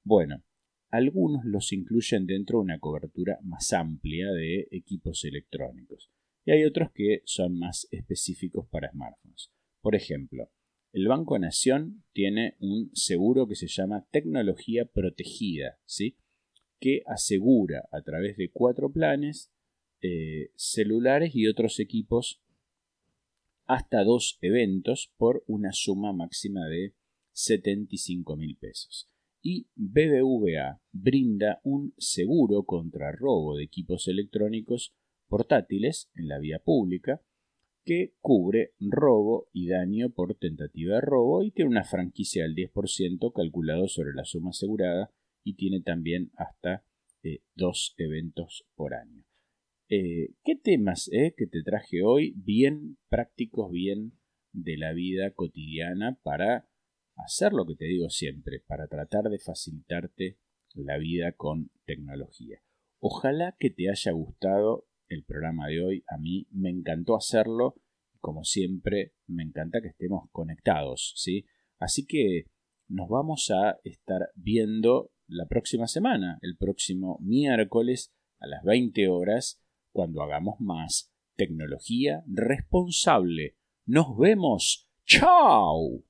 Bueno, 0.03 0.43
algunos 0.89 1.43
los 1.45 1.73
incluyen 1.73 2.25
dentro 2.25 2.59
de 2.59 2.63
una 2.63 2.79
cobertura 2.79 3.39
más 3.43 3.73
amplia 3.73 4.31
de 4.31 4.67
equipos 4.71 5.23
electrónicos. 5.25 6.11
y 6.45 6.51
hay 6.51 6.63
otros 6.63 6.91
que 6.93 7.23
son 7.25 7.59
más 7.59 7.89
específicos 7.91 8.67
para 8.69 8.89
smartphones. 8.91 9.51
Por 9.81 9.95
ejemplo, 9.95 10.49
el 10.93 11.07
Banco 11.09 11.37
Nación 11.37 12.05
tiene 12.13 12.55
un 12.59 12.89
seguro 12.93 13.47
que 13.47 13.55
se 13.55 13.67
llama 13.67 14.07
tecnología 14.11 14.85
protegida, 14.85 15.77
¿sí? 15.85 16.17
que 16.79 17.03
asegura 17.05 17.89
a 17.91 18.01
través 18.01 18.37
de 18.37 18.49
cuatro 18.49 18.91
planes 18.91 19.51
eh, 20.01 20.51
celulares 20.55 21.35
y 21.35 21.47
otros 21.47 21.79
equipos 21.79 22.41
hasta 23.65 24.03
dos 24.03 24.37
eventos 24.41 25.13
por 25.17 25.43
una 25.47 25.73
suma 25.73 26.13
máxima 26.13 26.67
de 26.67 26.93
75 27.33 28.37
mil 28.37 28.55
pesos. 28.57 29.09
Y 29.41 29.67
BBVA 29.75 30.81
brinda 30.91 31.61
un 31.63 31.93
seguro 31.97 32.63
contra 32.63 33.11
robo 33.11 33.55
de 33.55 33.63
equipos 33.63 34.07
electrónicos 34.07 34.93
portátiles 35.27 36.09
en 36.15 36.27
la 36.27 36.39
vía 36.39 36.59
pública 36.59 37.21
que 37.87 38.15
cubre 38.19 38.73
robo 38.81 39.47
y 39.53 39.69
daño 39.69 40.09
por 40.09 40.35
tentativa 40.35 40.95
de 40.95 41.01
robo 41.01 41.41
y 41.43 41.51
tiene 41.51 41.71
una 41.71 41.85
franquicia 41.85 42.43
del 42.43 42.53
10% 42.53 43.31
calculado 43.33 43.87
sobre 43.87 44.13
la 44.13 44.25
suma 44.25 44.49
asegurada 44.49 45.13
y 45.41 45.55
tiene 45.55 45.79
también 45.79 46.31
hasta 46.35 46.83
eh, 47.23 47.39
dos 47.55 47.95
eventos 47.97 48.65
por 48.75 48.93
año. 48.93 49.23
Eh, 49.87 50.33
¿Qué 50.43 50.57
temas 50.57 51.09
eh, 51.13 51.33
que 51.37 51.47
te 51.47 51.63
traje 51.63 52.03
hoy 52.03 52.33
bien 52.35 52.97
prácticos, 53.07 53.71
bien 53.71 54.11
de 54.51 54.75
la 54.75 54.91
vida 54.91 55.31
cotidiana 55.31 56.19
para 56.23 56.67
hacer 57.17 57.53
lo 57.53 57.65
que 57.65 57.75
te 57.75 57.85
digo 57.85 58.09
siempre, 58.09 58.61
para 58.67 58.87
tratar 58.87 59.25
de 59.25 59.39
facilitarte 59.39 60.37
la 60.73 60.97
vida 60.97 61.33
con 61.33 61.71
tecnología? 61.85 62.61
Ojalá 62.99 63.55
que 63.59 63.69
te 63.69 63.89
haya 63.89 64.11
gustado 64.11 64.87
el 65.07 65.23
programa 65.23 65.67
de 65.67 65.81
hoy. 65.81 66.03
A 66.07 66.17
mí 66.17 66.47
me 66.51 66.69
encantó 66.69 67.15
hacerlo. 67.15 67.75
Como 68.19 68.43
siempre, 68.43 69.13
me 69.27 69.43
encanta 69.43 69.81
que 69.81 69.89
estemos 69.89 70.29
conectados, 70.31 71.13
¿sí? 71.15 71.45
Así 71.79 72.05
que 72.05 72.45
nos 72.87 73.07
vamos 73.07 73.51
a 73.51 73.79
estar 73.83 74.29
viendo 74.35 75.11
la 75.27 75.45
próxima 75.45 75.87
semana, 75.87 76.39
el 76.41 76.57
próximo 76.57 77.19
miércoles 77.21 78.13
a 78.39 78.47
las 78.47 78.63
20 78.63 79.07
horas, 79.09 79.61
cuando 79.91 80.21
hagamos 80.23 80.59
más 80.59 81.13
tecnología 81.35 82.23
responsable. 82.27 83.55
Nos 83.85 84.17
vemos. 84.17 84.89
¡Chao! 85.05 86.03